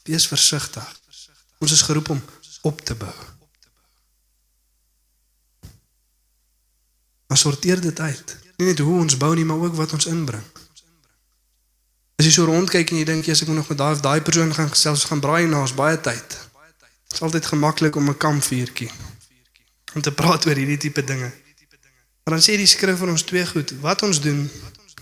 [0.10, 0.90] Wees versigtig.
[1.60, 2.22] Ons is geroep om
[2.62, 3.37] op te bou.
[7.28, 8.38] Maar sorteer dit uit.
[8.58, 10.44] Nie net hoe ons bou nie, maar ook wat ons inbring.
[12.18, 14.22] As jy so rondkyk en jy dink jy's ek moet nog met daai of daai
[14.26, 16.38] persoon gaan gesels, gaan braai na ons baie tyd.
[17.08, 18.90] Dit is altyd gemaklik om 'n kampvuurtjie
[19.94, 21.32] om te praat oor hierdie tipe dinge.
[22.24, 24.50] Maar dan sê die skrif vir ons twee goed, wat ons doen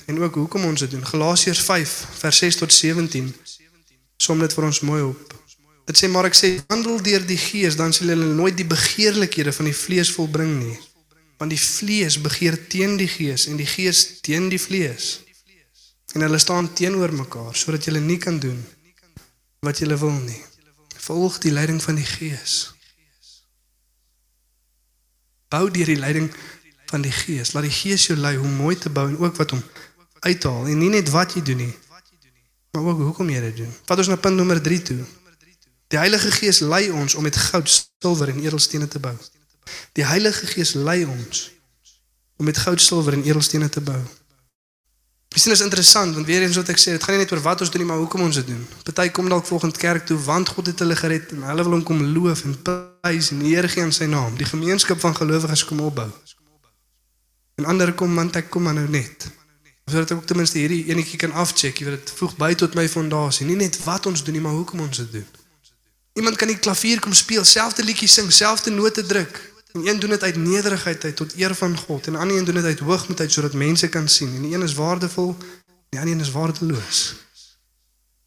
[0.05, 1.05] en ook hoekom ons dit doen.
[1.05, 3.33] Galasiërs 5 vers 6 tot 17
[4.17, 5.33] som dit vir ons mooi op.
[5.85, 9.53] Dit sê maar ek sê wandel deur die gees dan sal julle nooit die begeerlikhede
[9.53, 10.77] van die vlees volbring nie.
[11.37, 15.19] Want die vlees begeer teen die gees en die gees teen die vlees.
[16.13, 18.61] En hulle staan teenoor mekaar sodat julle nie kan doen
[19.65, 20.41] wat julle wil nie.
[21.05, 22.53] Volg die leiding van die gees.
[25.49, 26.29] Bou deur die leiding
[26.89, 27.53] van die gees.
[27.53, 29.63] Laat die gees jou lei hoe mooi te bou en ook wat om
[30.25, 31.73] uit te haal en nie net wat jy doen nie,
[32.73, 33.73] maar ook hoekom jy dit doen.
[33.85, 35.01] Vat ons na punt nommer 3 toe.
[35.93, 37.69] Die Heilige Gees lei ons om met goud,
[38.01, 39.13] silwer en edelstene te bou.
[39.93, 41.51] Die Heilige Gees lei ons
[42.35, 44.01] om met goud, silwer en edelstene te bou.
[45.35, 47.61] Miskien is interessant want weer eens wat ek sê, dit gaan nie net oor wat
[47.63, 48.61] ons doen nie, maar hoekom ons dit doen.
[48.87, 51.83] Party kom dalk volgende kerk toe want God het hulle gered en hulle wil hom
[51.87, 54.37] kom loof en prys en eer gee aan sy naam.
[54.39, 56.07] Die gemeenskap van gelowiges kom opbou.
[57.59, 59.27] En ander kom want ek kom nou net.
[59.91, 62.75] Sodat ek ook ten minste hierdie enetjie kan afcheck, jy weet dit voeg by tot
[62.75, 63.45] my fondasie.
[63.47, 65.27] Nie net wat ons doen nie, maar hoekom ons dit doen.
[66.15, 69.35] Iemand kan die klavier kom speel, selfde liedjie sing, selfde note druk.
[69.75, 72.55] En een doen dit uit nederigheid uit tot eer van God en ander een doen
[72.55, 74.35] dit uit hoogmoed uit sodat mense kan sien.
[74.35, 75.37] En die een is waardevol,
[75.89, 77.15] die ander een is waardeloos.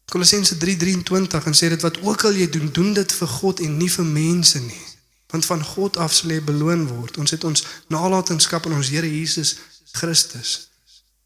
[0.05, 3.77] Kolossense 3:23 en sê dit wat ook al jy doen, doen dit vir God en
[3.77, 4.85] nie vir mense nie.
[5.27, 7.17] Want van God af sal jy beloon word.
[7.17, 9.57] Ons het ons nalatenskap aan ons Here Jesus
[9.91, 10.69] Christus.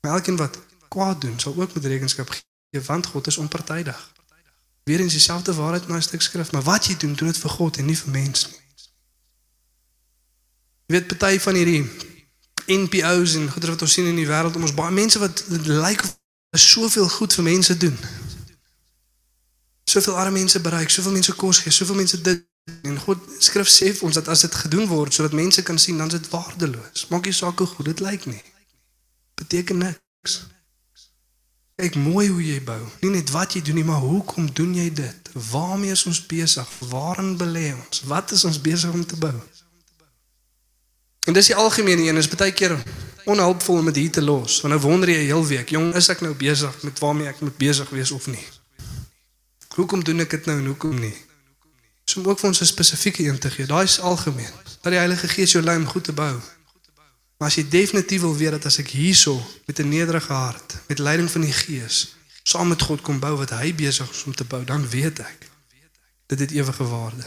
[0.01, 4.12] Maar elkeen wat kwaad doen, sal ook met rekenskap gee want God is onpartydig.
[4.83, 7.49] Weer eens dieselfde waarheid in daai stuk skrif, maar wat jy doen, doen dit vir
[7.49, 8.62] God en nie vir mense nie.
[10.93, 11.86] Jy weet party van hierdie
[12.69, 16.03] NPO's en goeie wat ons sien in die wêreld om ons baie mense wat lyk
[16.06, 16.12] of
[16.53, 17.95] hulle soveel goed vir mense doen.
[19.89, 22.45] Soveel arme mense bereik, soveel mense kos gee, soveel mense dit
[22.86, 25.97] en God skrif sê vir ons dat as dit gedoen word sodat mense kan sien,
[25.97, 27.08] dan is dit waardeloos.
[27.10, 28.43] Maak nie saak hoe goed dit lyk nie.
[29.41, 30.38] Beteken niks.
[31.82, 32.77] Kyk mooi hoe jy bou.
[33.01, 35.34] Nie net wat jy doen nie, maar hoekom doen jy dit?
[35.49, 36.77] Waarmee is ons besig?
[36.93, 38.06] Waarin belê ons?
[38.13, 39.34] Wat is ons besig om te bou?
[41.23, 42.83] En dis die algemene een, is baie keer
[43.23, 44.62] onhelpvol om dit hier te los.
[44.62, 47.39] Want nou wonder jy 'n heel week, jong, is ek nou besig met waarmee ek
[47.39, 48.47] moet besig wees of nie?
[49.75, 51.15] Hoekom doen ek dit nou en hoekom nie?
[52.05, 53.65] So om ook vir ons 'n spesifieke een te gee.
[53.65, 54.51] Daai is algemeen.
[54.81, 56.39] Dat die Heilige Gees jou lei om goed te bou.
[57.38, 60.99] Maar as jy definitief wil weet dat as ek hierso met 'n nederige hart, met
[60.99, 64.43] leiding van die Gees, saam met God kom bou wat hy besig is om te
[64.43, 65.49] bou, dan weet ek
[66.25, 67.25] dit het ewige waarde.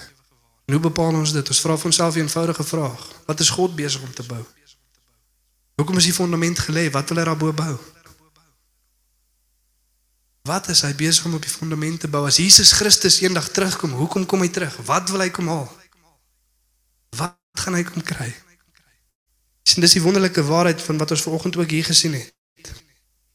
[0.66, 1.48] En hoe bepaal ons dit?
[1.48, 3.02] Ons vra vir onsself 'n eenvoudige vraag.
[3.26, 4.44] Wat is God besig om te bou?
[5.74, 6.90] Hoekom is die fondament gelê?
[6.90, 7.78] Wat wil hy daarbo bou?
[10.42, 12.26] Wat is hy besig om op die fondament te bou?
[12.26, 14.76] As Jesus Christus eendag terugkom, hoekom kom hy terug?
[14.76, 15.72] Wat wil hy kom haal?
[17.16, 18.34] Wat gaan hy kom kry?
[19.62, 22.32] Sien dis die wonderlike waarheid van wat ons vanoggend ook hier gesien het.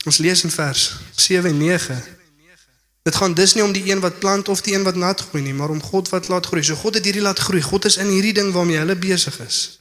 [0.05, 2.20] Ons lees in vers 7 en 9.
[3.01, 5.43] Dit gaan dus nie om die een wat plant of die een wat nat groei
[5.43, 6.63] nie, maar om God wat laat groei.
[6.63, 7.61] So God het hierdie laat groei.
[7.61, 9.79] God is in hierdie ding waarmee hulle besig is.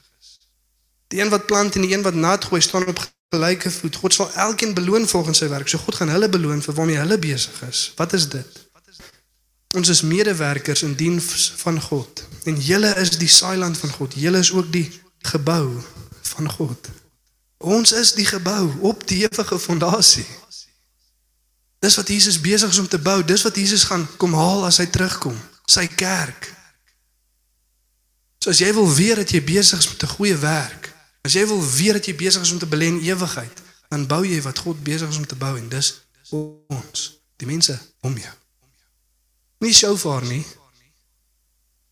[1.07, 3.95] Die een wat plant en die een wat nat gooi staan op gelyke voet.
[3.95, 5.69] God sal elkeen beloon volgens sy werk.
[5.69, 7.91] So God gaan hulle beloon vir waarmee hulle besig is.
[7.95, 8.59] Wat is dit?
[9.77, 12.23] Ons is medewerkers in diens van God.
[12.43, 14.13] En julle is die saailand van God.
[14.15, 14.89] Julle is ook die
[15.31, 15.79] gebou
[16.21, 16.89] van God.
[17.57, 20.25] Ons is die gebou op die ewige fondasie.
[21.81, 23.23] Dis wat Jesus besig is om te bou.
[23.25, 25.37] Dis wat Jesus gaan kom haal as hy terugkom.
[25.65, 26.51] Sy kerk.
[28.41, 31.45] So as jy wil weet dat jy besig is met 'n goeie werk, as jy
[31.45, 34.59] wil weet dat jy besig is om te belê in ewigheid, dan bou jy wat
[34.59, 38.33] God besig is om te bou en dis ons, die mense om jou.
[39.59, 40.45] Nie shofar nie.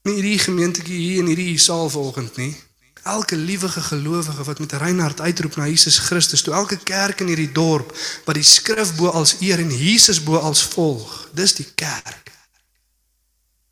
[0.04, 2.56] Nie hierdie gemeentetjie hier in hierdie saal vanoggend nie.
[3.04, 7.20] Elke liewige gelowige wat met 'n rein hart uitroep na Jesus Christus, toe elke kerk
[7.20, 11.56] in hierdie dorp wat die skrif bo als eer en Jesus bo als volg, dis
[11.56, 12.32] die kerk.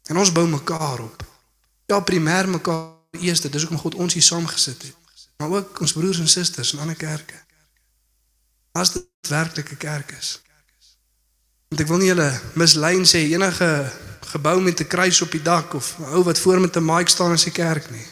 [0.04, 1.26] En ons bou mekaar op.
[1.86, 4.96] Ja, primêr mekaar eerste, dis hoekom God ons hier saamgesit het.
[5.38, 7.36] Maar ook ons broers en susters in ander kerke.
[8.72, 10.42] As dit werklik 'n kerk is.
[11.68, 13.92] Want ek wil nie julle mislei en sê enige
[14.32, 17.08] gebou met 'n kruis op die dak of 'n ou wat voor met 'n mic
[17.08, 18.08] staan as 'n kerk nie.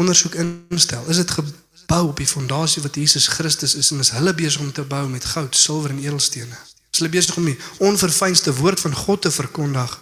[0.00, 4.32] Ondersoek instel, is dit gebou op die fondasie wat Jesus Christus is en is hulle
[4.34, 6.56] besig om te bou met goud, silwer en edelstene?
[6.90, 9.98] Is hulle besig om die onverfynste woord van God te verkondig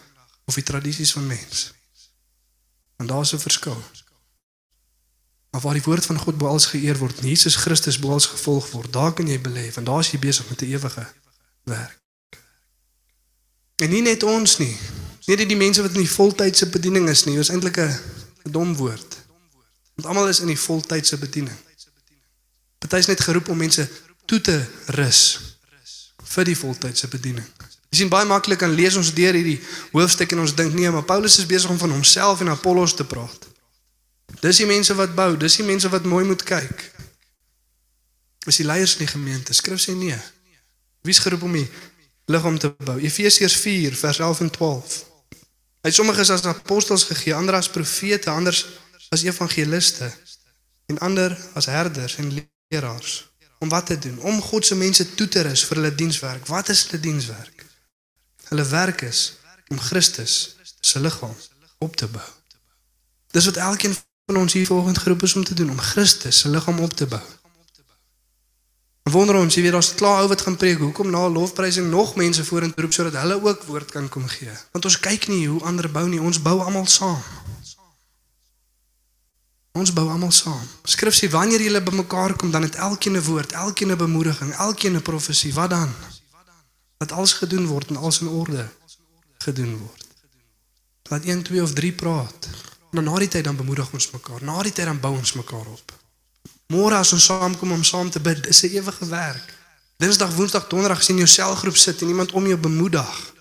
[0.46, 1.72] of die tradisies van mens?
[2.96, 3.82] Want daar's 'n verskil.
[5.50, 8.26] Maar waar die woord van God bo alles geëer word, en Jesus Christus bo alles
[8.26, 11.06] gevolg word, daar kan jy belê, want daar is jy besig met 'n ewige
[11.64, 11.98] werk.
[13.76, 14.76] En nie net ons nie.
[15.26, 18.00] Nie net die mense wat in die voltydse bediening is nie, dis eintlik 'n
[18.42, 19.17] dom woord.
[19.98, 21.56] Want almal is in die voltydse bediening.
[22.78, 23.82] Party is net geroep om mense
[24.30, 24.54] toe te
[24.94, 25.22] rus
[26.22, 27.46] vir die voltydse bediening.
[27.90, 29.58] Jy sien baie maklik aan lees ons deur hierdie
[29.90, 33.06] hoofstuk en ons dink nee, maar Paulus is besig om van homself en Apollos te
[33.08, 33.48] praat.
[34.38, 36.84] Dis die mense wat bou, dis die mense wat mooi moet kyk.
[38.46, 39.56] Dis die leiers in die gemeente.
[39.56, 40.18] Skrif sê nee.
[41.02, 41.66] Wie's geroep om die
[42.30, 43.00] liggaam te bou?
[43.02, 44.98] Efesiërs 4 vers 11 en 12.
[45.88, 48.66] Hy sommiges as apostels gegee, ander as profete, anders
[49.08, 50.12] as evangeliste
[50.86, 53.26] en ander as herders en leraars.
[53.58, 54.18] Om wat te doen?
[54.18, 56.46] Om God se mense toe te rus vir hulle dienswerk.
[56.46, 57.66] Wat is hulle dienswerk?
[58.48, 59.36] Hulle werk is
[59.68, 61.36] om Christus se liggaam
[61.78, 62.28] op te bou.
[63.30, 66.48] Dis wat elkeen van ons hier volgende groep is om te doen om Christus se
[66.48, 67.22] liggaam op te bou.
[69.02, 72.14] En wonder ons, jy weet daar's klaar ou wat gaan preek, hoekom na lofprysing nog
[72.20, 74.52] mense vorentoe roep sodat hulle ook woord kan kom gee.
[74.72, 77.22] Want ons kyk nie hoe ander bou nie, ons bou almal saam.
[79.78, 80.64] Ons bou almal saam.
[80.90, 84.96] Skrif sê wanneer julle bymekaar kom, dan het elkeen 'n woord, elkeen 'n bemoediging, elkeen
[84.96, 85.54] 'n profesie.
[85.54, 85.94] Wat dan?
[86.96, 88.68] Dat alles gedoen word en alles in orde
[89.38, 90.06] gedoen word.
[91.02, 92.48] Laat 1, 2 of 3 praat.
[92.90, 94.42] Dan na die tyd dan bemoedig ons mekaar.
[94.42, 95.92] Na die tyd dan bou ons mekaar op.
[96.66, 99.54] Môre as ons saamkom om saam te bid, is 'n ewige werk.
[99.96, 103.32] Dinsdag, Woensdag, Donderdag sien jou selgroep sit en iemand om jou bemoedig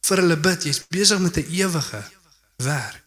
[0.00, 0.62] vir hulle bid.
[0.62, 2.10] Jy's besig met 'n ewige
[2.56, 3.04] werk.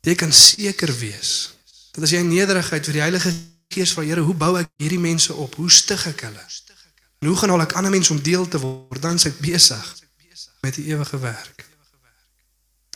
[0.00, 1.57] Jy kan seker wees
[1.98, 3.32] dat as jy in nederigheid vir die Heilige
[3.74, 5.58] Gees vra, Here, hoe bou ek hierdie mense op?
[5.58, 6.44] Hoe stig ek hulle?
[7.18, 9.00] En hoe gaan al ek ander mense om deel te word?
[9.02, 9.88] Dan ek besig
[10.62, 11.66] met die ewige werk.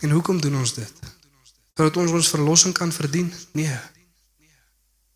[0.07, 1.03] En hoekom doen ons dit?
[1.75, 3.27] Sodat ons ons verlossing kan verdien?
[3.51, 3.75] Nee.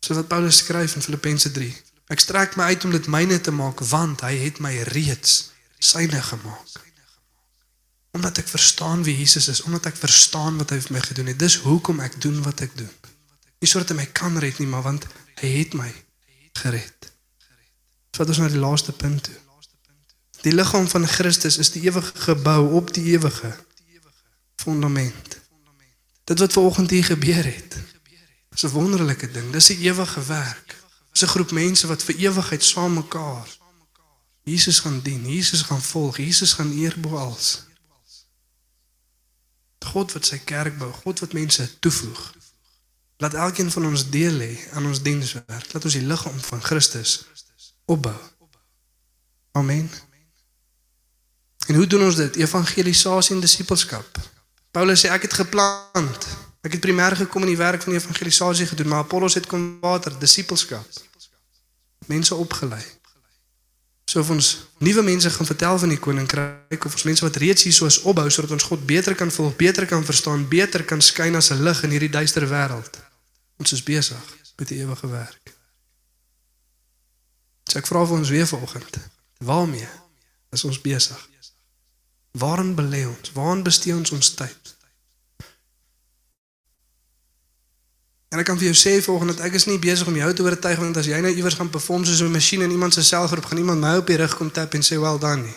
[0.04, 1.72] So wat Paulus skryf in Filippense 3.
[2.12, 6.20] Ek strek my uit om dit myne te maak want hy het my reeds syne
[6.28, 6.84] gemaak.
[8.16, 11.40] Omdat ek verstaan wie Jesus is, omdat ek verstaan wat hy vir my gedoen het.
[11.40, 12.94] Dis hoekom ek doen wat ek doen.
[13.58, 15.06] Nie sodat hy my kan red nie, maar want
[15.40, 15.88] hy het my
[16.62, 17.10] gered.
[18.16, 19.36] Vat ons na die laaste punt toe.
[20.42, 23.50] Die liggaam van Christus is die ewige gebou op die ewige
[24.56, 25.38] fundament.
[26.24, 27.76] Dit wat vanoggend hier gebeur het.
[28.50, 29.52] Dis 'n wonderlike ding.
[29.52, 30.76] Dis 'n ewige werk.
[31.12, 33.58] Dis 'n groep mense wat vir ewigheid saam mekaar
[34.48, 37.66] Jesus gaan dien, Jesus gaan volg, Jesus gaan eer bo alles.
[39.78, 42.22] God wat sy kerk bou, God wat mense toevoeg.
[43.18, 45.72] Laat elkeen van ons deel hê aan ons dienswerk.
[45.72, 47.24] Laat ons die liggaam van Christus
[47.84, 48.14] opbou.
[49.58, 49.90] Amen.
[51.66, 52.36] En hoe doen ons dit?
[52.36, 54.20] Evangelisasie en disippelskap.
[54.70, 56.28] Paulus sê ek het geplant.
[56.62, 60.14] Ek het primêr gekom in die werk van evangelisasie gedoen, maar Apollos het kom water,
[60.18, 60.86] disippelskap.
[62.06, 62.82] Mense opgelei.
[64.08, 67.66] So of ons nuwe mense gaan vertel van die koninkryk of ons mense wat reeds
[67.66, 71.02] hier so is opbou sodat ons God beter kan volg, beter kan verstaan, beter kan
[71.02, 73.07] skyn as 'n lig in hierdie duister wêreld.
[73.58, 75.54] Ons is besig met die ewige werk.
[77.68, 78.98] So ek vra vir ons weer vanoggend,
[79.44, 79.88] waarmee
[80.54, 81.18] is ons besig?
[82.38, 83.32] Waarin belê ons?
[83.34, 84.74] Waarin bestee ons ons tyd?
[88.28, 90.44] En ek kan vir jou sê volgens dat ek is nie besig om jou te
[90.44, 93.44] oortuig want as jy nou iewers gaan perform soos 'n masjien in iemand se selgroep
[93.44, 95.56] gaan iemand my op die rug kom tap en sê well done nie.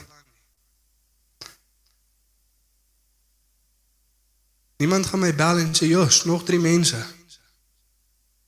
[4.77, 6.97] Niemand gaan my bel en sê jos, nog drie mense.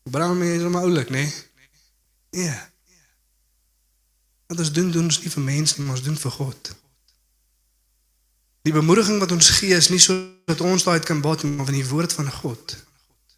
[0.03, 1.21] Bram my is maar oulik, né?
[2.29, 2.45] Nee?
[2.45, 2.69] Ja.
[4.47, 6.75] Wat ons doen doen ons nie vir mense nie, maar ons doen vir God.
[8.63, 11.87] Die bemoediging wat ons gee is nie sodat ons daai kan bad maar van die
[11.87, 12.75] woord van God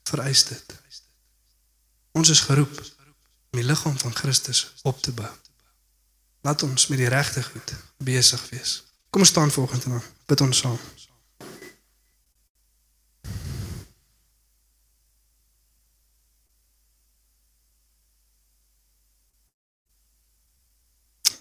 [0.05, 0.75] vereis dit.
[2.11, 5.31] Ons is geroep om die liggaam van Christus op te bou.
[6.45, 8.83] Laat ons met die regte goed besig wees.
[9.09, 10.03] Kom ons staan volgende dan.
[10.25, 10.79] Bid ons saam.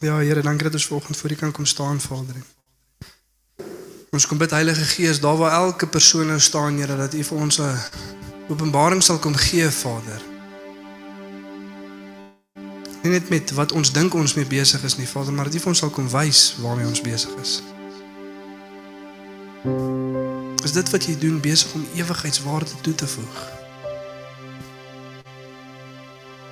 [0.04, 2.34] Ja, Here, dankie dat ons volgende voor U kan kom staan, Vader.
[4.10, 7.38] Ons kom bid Heilige Gees, daar waar elke persoon nou staan, Here, dat U vir
[7.38, 7.78] ons 'n
[8.48, 10.20] openbaring sal kom gee, Vader.
[13.02, 15.58] Nie net met wat ons dink ons mee besig is nie, Vader, maar dat U
[15.58, 17.62] vir ons sal kom wys waarmee ons besig is.
[20.64, 23.63] Is dit wat jy doen besig om ewigheidswaarde toe te voeg?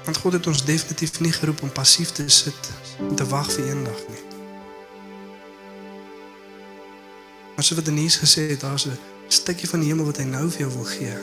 [0.04, 3.68] Want God het ons definitief nie geroep om passief te sit en te wag vir
[3.68, 4.22] eendag nie.
[7.54, 8.98] Maar so wat Denise gesê het, daar's 'n
[9.28, 11.16] stukkie van die hemel wat hy nou vir jou wil gee.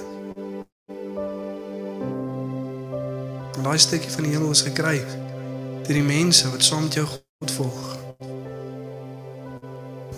[3.57, 5.05] En daai stukkie van die hemel is gekry
[5.83, 7.97] deur die mense wat saam met jou God volg.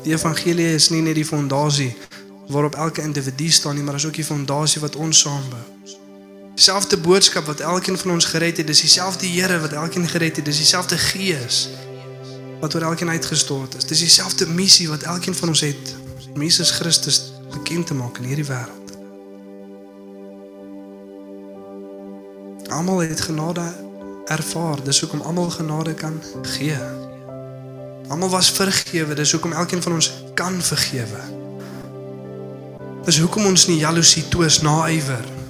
[0.04, 1.96] Die evangelie is nie net die fondasie
[2.48, 6.00] waarop elke individu staan nie, maar is ook die fondasie wat ons saam bou.
[6.56, 10.46] Dieselfde boodskap wat elkeen van ons gered het, dis dieselfde Here wat elkeen gered het,
[10.46, 11.70] dis dieselfde Gees
[12.60, 13.86] wat oor elkeen uitgestort is.
[13.86, 15.96] Dis dieselfde missie wat elkeen van ons het
[16.34, 18.94] om Jesus Christus bekend te maak in hierdie wêreld.
[22.70, 23.66] Almal het genade
[24.26, 26.78] ervaar, dis hoekom almal genade kan gee.
[28.08, 31.26] Almal was vergewe, dis hoekom elkeen van ons kan vergewe.
[33.06, 35.41] Dis hoekom ons nie jaloesie twis naaiwer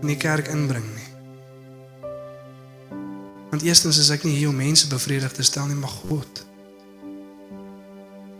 [0.00, 1.08] in die kerk inbring nie.
[3.50, 6.44] Want eerstens is ek nie hier om mense bevredig te stel nie, maar God.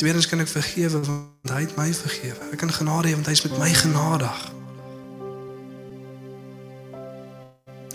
[0.01, 2.49] Tweedens kan ek vergewe want hy het my vergewe.
[2.55, 4.41] Ek kan genade hê want hy is met my genadig.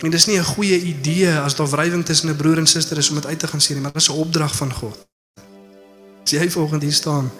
[0.04, 3.08] En dis nie 'n goeie idee as daar wrywing tussen 'n broer en suster is
[3.08, 5.06] om dit uit te gaan sien nie, maar dis 'n opdrag van God.
[6.22, 7.32] As jy volgende hier staan,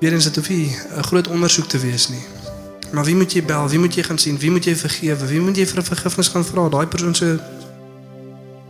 [0.00, 2.24] weer eens dit hoef nie 'n groot ondersoek te wees nie.
[2.92, 3.68] Maar wie moet jy bel?
[3.68, 4.38] Wie moet jy gaan sien?
[4.38, 5.26] Wie moet jy vergewe?
[5.26, 6.68] Wie moet jy vir vergifnis gaan vra?
[6.68, 7.38] Daai persoon se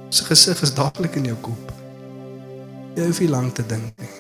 [0.08, 1.72] se gesig is dadelik in jou kop.
[2.96, 4.12] Jy hoef nie lank te dink nie.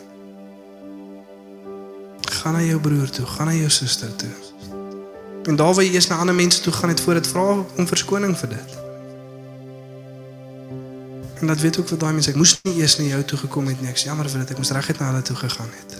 [2.42, 4.32] Gaan na jou broer toe, gaan na jou suster toe.
[5.46, 7.86] En daar waar jy eers na ander mense toe gaan, het voor dit vra om
[7.86, 8.76] verskoning vir dit.
[11.40, 13.66] En dat weet ook vir daai mense, ek moes nie eers na jou toe gekom
[13.70, 13.88] het nie.
[13.88, 14.50] Ek is jammer vir dit.
[14.56, 15.95] Ek moes reguit na hulle toe gegaan het.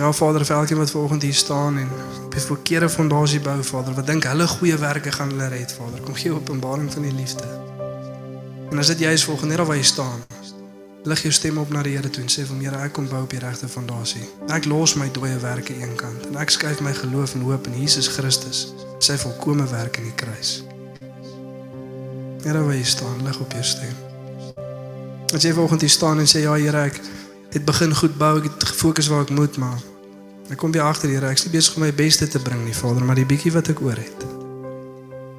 [0.00, 1.88] Ja Vader, vir elkeen wat vanoggend hier staan en
[2.24, 6.00] op die verkeerde fondasie bou, Vader, wat dink hulle goeie werke gaan hulle red, Vader.
[6.00, 7.44] Kom gee openbaring van die liefde.
[8.70, 10.22] En as dit jy is volgens net waar jy staan,
[11.04, 13.10] lig jou stem op na die Here toe en sê vir hom, Here, ek kom
[13.12, 14.24] bou op die regte fondasie.
[14.48, 18.08] Ek los my dooie werke eenkant en ek skuif my geloof en hoop in Jesus
[18.16, 18.70] Christus,
[19.04, 20.54] sy volkomme werk in die kruis.
[22.46, 24.00] Here, waar jy staan, lig op jou stem.
[25.28, 27.04] As jy vanoggend hier staan en sê ja, Here, ek
[27.52, 29.89] het begin goed bou, ek het gefokus waar ek moet, maar
[30.50, 32.74] ek kom weer agter, Here, ek is nie besig om my beste te bring nie,
[32.74, 34.26] Vader, maar die bietjie wat ek oor het.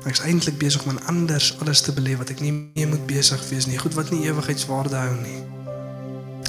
[0.07, 3.43] Ek is eintlik besig om anders alles te beleef wat ek nie meer moet besig
[3.49, 5.41] wees nie, goed wat nie ewigheidswaarde hou nie.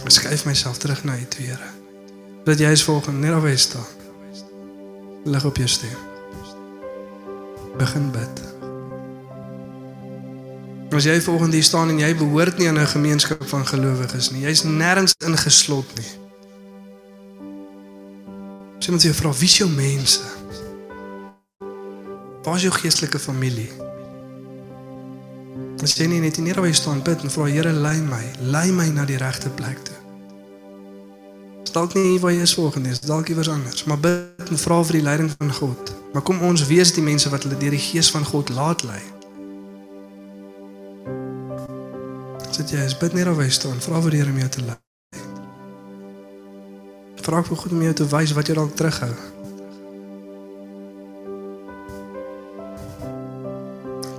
[0.02, 1.72] Ek skuif myself terug na U, Here.
[2.46, 3.86] Dat jy is volgens net op wees staan.
[5.24, 5.98] Lig op jou stem.
[7.78, 8.42] Begin bid.
[10.92, 14.42] As jy volgende hier staan en jy behoort nie aan 'n gemeenskap van gelowiges nie,
[14.42, 16.21] jy's nêrens ingeslot nie.
[18.82, 20.24] Sê net jy vra, wie is jou mense?
[22.42, 23.68] Waar is jou geestelike familie?
[25.86, 28.72] As jy nie net hier waar jy staan bid en vra Here lei my, lei
[28.74, 29.98] my na die regte plek toe.
[31.70, 34.98] Dalk nie waar jy is volgende is, dalk iewers anders, maar bid en vra vir
[34.98, 35.96] die leiding van God.
[36.12, 39.00] Maar kom ons wees die mense wat hulle deur die gees van God laat lei.
[42.50, 44.82] Sit jy bid net waar jy staan, vra vir die Here om jou te lei.
[47.22, 49.12] Vra vir God om jou te wys wat jy dalk terughou.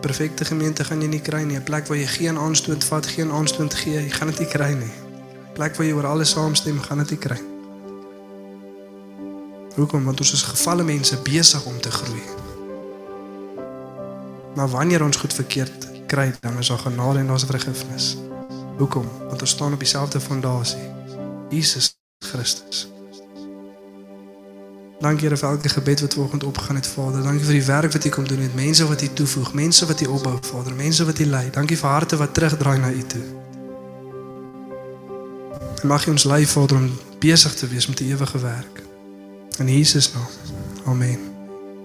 [0.04, 3.32] Perfekte gemeente gaan jy nie kry nie, 'n plek waar jy geen aanstoot vat, geen
[3.32, 4.92] aanstoot gee, jy gaan dit nie kry nie.
[4.92, 7.40] 'n Plek waar jy oor alles saamstem, gaan dit nie kry.
[9.76, 10.04] Hoekom?
[10.06, 12.22] Want ons is gefalle mense besig om te groei.
[14.56, 18.18] Maar wanneer ons goed verkeerd kry, dan is daar genade en daar's vergifnis.
[18.78, 19.10] Hoekom?
[19.28, 20.90] Want ons staan op dieselfde fondasie.
[21.50, 22.93] Jesus Christus.
[25.00, 27.24] Dankie Here vir elke gebed wat vanoggend opgegaan het, Vader.
[27.24, 30.02] Dankie vir die werk wat U kom doen met mense wat U toevoeg, mense wat
[30.02, 31.50] U opbou, Vader, mense wat U lei.
[31.50, 33.26] Dankie vir harte wat terugdraai na U toe.
[35.82, 36.90] En mag U ons lei, Vader, om
[37.20, 38.82] besig te wees met die ewige werk.
[39.58, 40.28] In Jesus naam.
[40.86, 41.33] Amen.